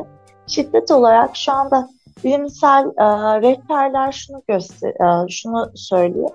şiddet 0.46 0.90
olarak 0.90 1.36
şu 1.36 1.52
anda 1.52 1.88
bilimsel 2.24 2.84
e, 2.86 3.04
rehberler 3.42 4.12
şunu 4.12 4.42
göster, 4.48 4.90
e, 4.90 5.28
şunu 5.28 5.72
söylüyor. 5.74 6.30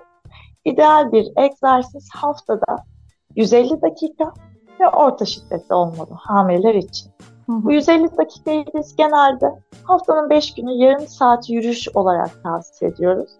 İdeal 0.64 1.12
bir 1.12 1.26
egzersiz 1.36 2.08
haftada 2.14 2.84
150 3.36 3.82
dakika 3.82 4.32
ve 4.80 4.88
orta 4.88 5.24
şiddetli 5.24 5.74
olmalı 5.74 6.14
hamileler 6.14 6.74
için. 6.74 7.12
Hı 7.48 7.52
hı. 7.52 7.64
Bu 7.64 7.72
150 7.72 8.16
dakikayı 8.16 8.64
biz 8.74 8.96
genelde 8.96 9.54
haftanın 9.84 10.30
5 10.30 10.54
günü 10.54 10.72
yarım 10.72 11.06
saat 11.06 11.50
yürüyüş 11.50 11.88
olarak 11.94 12.42
tavsiye 12.42 12.90
ediyoruz. 12.90 13.30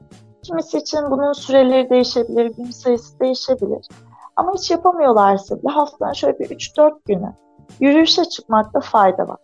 Kimisi 0.42 0.78
için 0.78 1.00
bunun 1.10 1.32
süreleri 1.32 1.90
değişebilir, 1.90 2.54
gün 2.56 2.70
sayısı 2.70 3.20
değişebilir. 3.20 3.88
Ama 4.36 4.54
hiç 4.54 4.70
yapamıyorlarsa 4.70 5.62
bile 5.62 5.68
haftanın 5.68 6.12
şöyle 6.12 6.38
bir 6.38 6.46
3-4 6.46 6.98
günü 7.06 7.32
yürüyüşe 7.80 8.24
çıkmakta 8.24 8.80
fayda 8.80 9.28
var. 9.28 9.40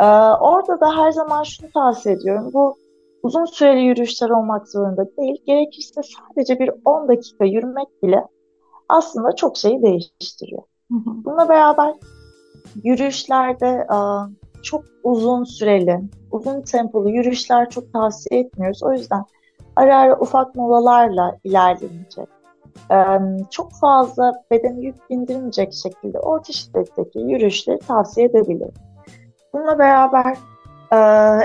Ee, 0.00 0.04
orada 0.40 0.80
da 0.80 0.96
her 0.96 1.12
zaman 1.12 1.42
şunu 1.42 1.70
tavsiye 1.70 2.14
ediyorum. 2.14 2.50
Bu 2.54 2.76
uzun 3.22 3.44
süreli 3.44 3.80
yürüyüşler 3.80 4.30
olmak 4.30 4.68
zorunda 4.68 5.16
değil. 5.16 5.42
Gerekirse 5.46 6.00
sadece 6.02 6.58
bir 6.58 6.70
10 6.84 7.08
dakika 7.08 7.44
yürümek 7.44 8.02
bile 8.02 8.26
aslında 8.88 9.32
çok 9.32 9.56
şeyi 9.56 9.82
değiştiriyor. 9.82 10.62
Bununla 10.90 11.48
beraber 11.48 11.94
yürüyüşlerde 12.84 13.86
çok 14.62 14.84
uzun 15.02 15.44
süreli, 15.44 16.00
uzun 16.32 16.62
tempolu 16.62 17.10
yürüyüşler 17.10 17.70
çok 17.70 17.92
tavsiye 17.92 18.40
etmiyoruz. 18.40 18.82
O 18.82 18.92
yüzden 18.92 19.24
ara 19.76 19.98
ara 19.98 20.18
ufak 20.20 20.54
molalarla 20.54 21.38
ilerlenecek. 21.44 22.28
Çok 23.50 23.72
fazla 23.72 24.44
bedeni 24.50 24.84
yük 24.86 25.10
bindirmeyecek 25.10 25.72
şekilde 25.74 26.18
orta 26.18 26.52
şiddetteki 26.52 27.18
yürüyüşleri 27.18 27.78
tavsiye 27.78 28.26
edebilirim. 28.26 28.74
Bununla 29.52 29.78
beraber 29.78 30.36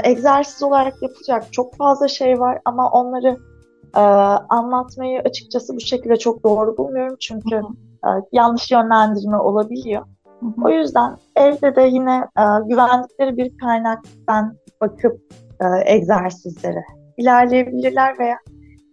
egzersiz 0.03 0.63
olarak 0.63 1.01
yapılacak 1.01 1.53
çok 1.53 1.75
fazla 1.75 2.07
şey 2.07 2.39
var 2.39 2.59
ama 2.65 2.89
onları 2.89 3.37
anlatmayı 4.49 5.19
açıkçası 5.19 5.75
bu 5.75 5.79
şekilde 5.79 6.17
çok 6.17 6.43
doğru 6.43 6.77
bulmuyorum 6.77 7.15
çünkü 7.19 7.61
yanlış 8.31 8.71
yönlendirme 8.71 9.37
olabiliyor. 9.37 10.05
O 10.63 10.69
yüzden 10.69 11.17
evde 11.35 11.75
de 11.75 11.81
yine 11.81 12.27
e, 12.37 12.43
güvendikleri 12.67 13.37
bir 13.37 13.57
kaynaktan 13.57 14.57
bakıp 14.81 15.21
e, 15.61 15.93
egzersizlere 15.93 16.83
ilerleyebilirler 17.17 18.19
veya 18.19 18.37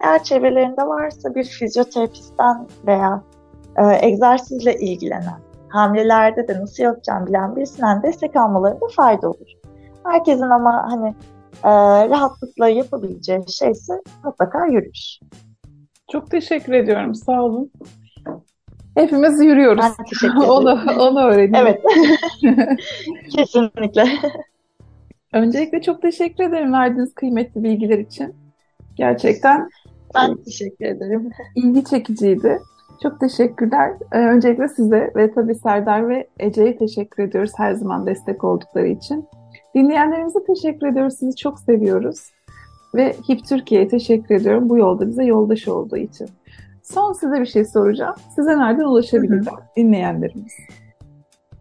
eğer 0.05 0.22
çevrelerinde 0.22 0.82
varsa 0.82 1.34
bir 1.34 1.44
fizyoterapistten 1.44 2.66
veya 2.86 3.22
e, 3.76 4.07
egzersizle 4.07 4.74
ilgilenen 4.78 5.40
hamlelerde 5.68 6.48
de 6.48 6.61
nasıl 6.61 6.82
yapacağım 6.82 7.26
bilen 7.26 7.57
birisinden 7.57 8.03
destek 8.03 8.36
almalarında 8.36 8.86
fayda 8.96 9.28
olur. 9.28 9.53
Herkesin 10.05 10.51
ama 10.51 10.86
hani 10.90 11.14
e, 11.64 11.70
rahatlıkla 12.09 12.68
yapabileceği 12.68 13.44
şeyse 13.48 13.92
mutlaka 14.24 14.66
yürüyüş. 14.66 15.20
Çok 16.12 16.30
teşekkür 16.30 16.72
ediyorum. 16.72 17.14
Sağ 17.14 17.42
olun. 17.42 17.70
Hepimiz 18.95 19.41
yürüyoruz. 19.45 19.84
Ben 19.99 20.05
teşekkür 20.05 20.36
ederim. 20.36 20.51
onu, 20.51 20.80
onu 20.99 21.20
öğreniyorum. 21.20 21.66
Evet. 21.66 21.82
Kesinlikle. 23.36 24.05
Öncelikle 25.32 25.82
çok 25.82 26.03
teşekkür 26.03 26.45
ederim 26.45 26.72
verdiğiniz 26.72 27.14
kıymetli 27.14 27.64
bilgiler 27.64 27.99
için. 27.99 28.34
Gerçekten 28.97 29.68
ben 30.14 30.36
teşekkür 30.36 30.84
ederim. 30.84 31.30
İlgi 31.57 31.84
çekiciydi. 31.84 32.59
Çok 33.03 33.20
teşekkürler. 33.20 33.93
Ee, 34.12 34.18
öncelikle 34.18 34.68
size 34.68 35.12
ve 35.16 35.34
tabii 35.34 35.55
Serdar 35.55 36.09
ve 36.09 36.26
Ece'ye 36.41 36.76
teşekkür 36.78 37.22
ediyoruz 37.22 37.53
her 37.57 37.72
zaman 37.72 38.07
destek 38.07 38.45
oldukları 38.45 38.88
için. 38.88 39.28
Dinleyenlerimize 39.74 40.45
teşekkür 40.47 40.86
ediyoruz. 40.86 41.14
Sizi 41.14 41.36
çok 41.36 41.59
seviyoruz. 41.59 42.30
Ve 42.95 43.12
HIP 43.28 43.45
Türkiye'ye 43.45 43.88
teşekkür 43.88 44.34
ediyorum 44.34 44.68
bu 44.68 44.78
yolda 44.78 45.09
bize 45.09 45.24
yoldaş 45.24 45.68
olduğu 45.68 45.97
için. 45.97 46.28
Son 46.95 47.12
size 47.12 47.41
bir 47.41 47.47
şey 47.47 47.64
soracağım. 47.64 48.14
Size 48.36 48.59
nereden 48.59 48.84
ulaşabilirler 48.84 49.55
dinleyenlerimiz? 49.76 50.53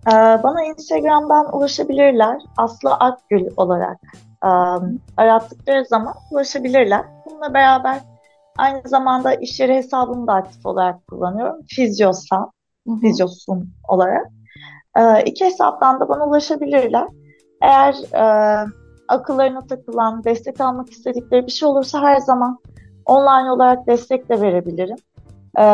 Ee, 0.08 0.12
bana 0.44 0.64
Instagram'dan 0.64 1.56
ulaşabilirler. 1.58 2.42
Aslı 2.58 2.94
Akgül 2.94 3.48
olarak 3.58 3.98
um, 4.44 5.00
arattıkları 5.18 5.86
zaman 5.86 6.14
ulaşabilirler. 6.32 7.06
Bununla 7.26 7.54
beraber 7.54 8.00
aynı 8.58 8.82
zamanda 8.86 9.34
iş 9.34 9.60
yeri 9.60 9.76
hesabını 9.76 10.28
da 10.28 10.34
aktif 10.34 10.66
olarak 10.66 11.08
kullanıyorum. 11.08 11.62
Fizyosan, 11.68 12.52
Fizyosun 13.02 13.70
olarak. 13.88 14.28
Ee, 14.98 15.24
iki 15.26 15.46
hesaptan 15.46 16.00
da 16.00 16.10
bana 16.10 16.28
ulaşabilirler. 16.28 17.08
Eğer 17.62 17.96
e, 18.14 18.66
akıllarına 19.08 19.68
takılan, 19.68 20.24
destek 20.24 20.62
almak 20.62 20.90
istedikleri 20.90 21.46
bir 21.46 21.52
şey 21.52 21.70
olursa 21.70 22.02
her 22.02 22.18
zaman 22.18 22.60
online 23.06 23.52
olarak 23.52 23.88
destek 23.88 24.30
de 24.30 24.42
verebilirim 24.42 24.98
e, 25.60 25.66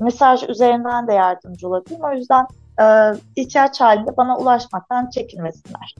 mesaj 0.00 0.48
üzerinden 0.48 1.08
de 1.08 1.12
yardımcı 1.12 1.68
olabilirim. 1.68 2.04
O 2.04 2.12
yüzden 2.12 2.46
e, 2.80 2.84
ihtiyaç 3.36 3.80
halinde 3.80 4.16
bana 4.16 4.38
ulaşmaktan 4.38 5.10
çekinmesinler. 5.10 5.94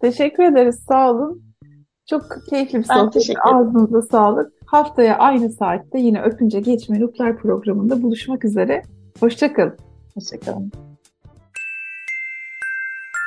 Teşekkür 0.00 0.42
ederiz. 0.42 0.84
Sağ 0.88 1.10
olun. 1.10 1.42
Çok 2.10 2.24
keyifli 2.50 2.78
bir 2.78 2.84
sohbet. 2.84 3.36
Ağzınıza 3.44 4.02
sağlık. 4.02 4.52
Haftaya 4.66 5.18
aynı 5.18 5.50
saatte 5.50 5.98
yine 5.98 6.22
Öpünce 6.22 6.60
Geçme 6.60 7.00
Nukleer 7.00 7.36
programında 7.36 8.02
buluşmak 8.02 8.44
üzere. 8.44 8.82
Hoşçakalın. 9.20 9.76
Hoşçakalın. 10.14 10.72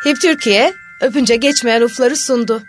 HIP 0.05 0.22
Türkiye, 0.22 0.72
Öpünce 1.01 1.36
Geçmeyen 1.36 1.82
Ufları 1.82 2.15
sundu. 2.15 2.61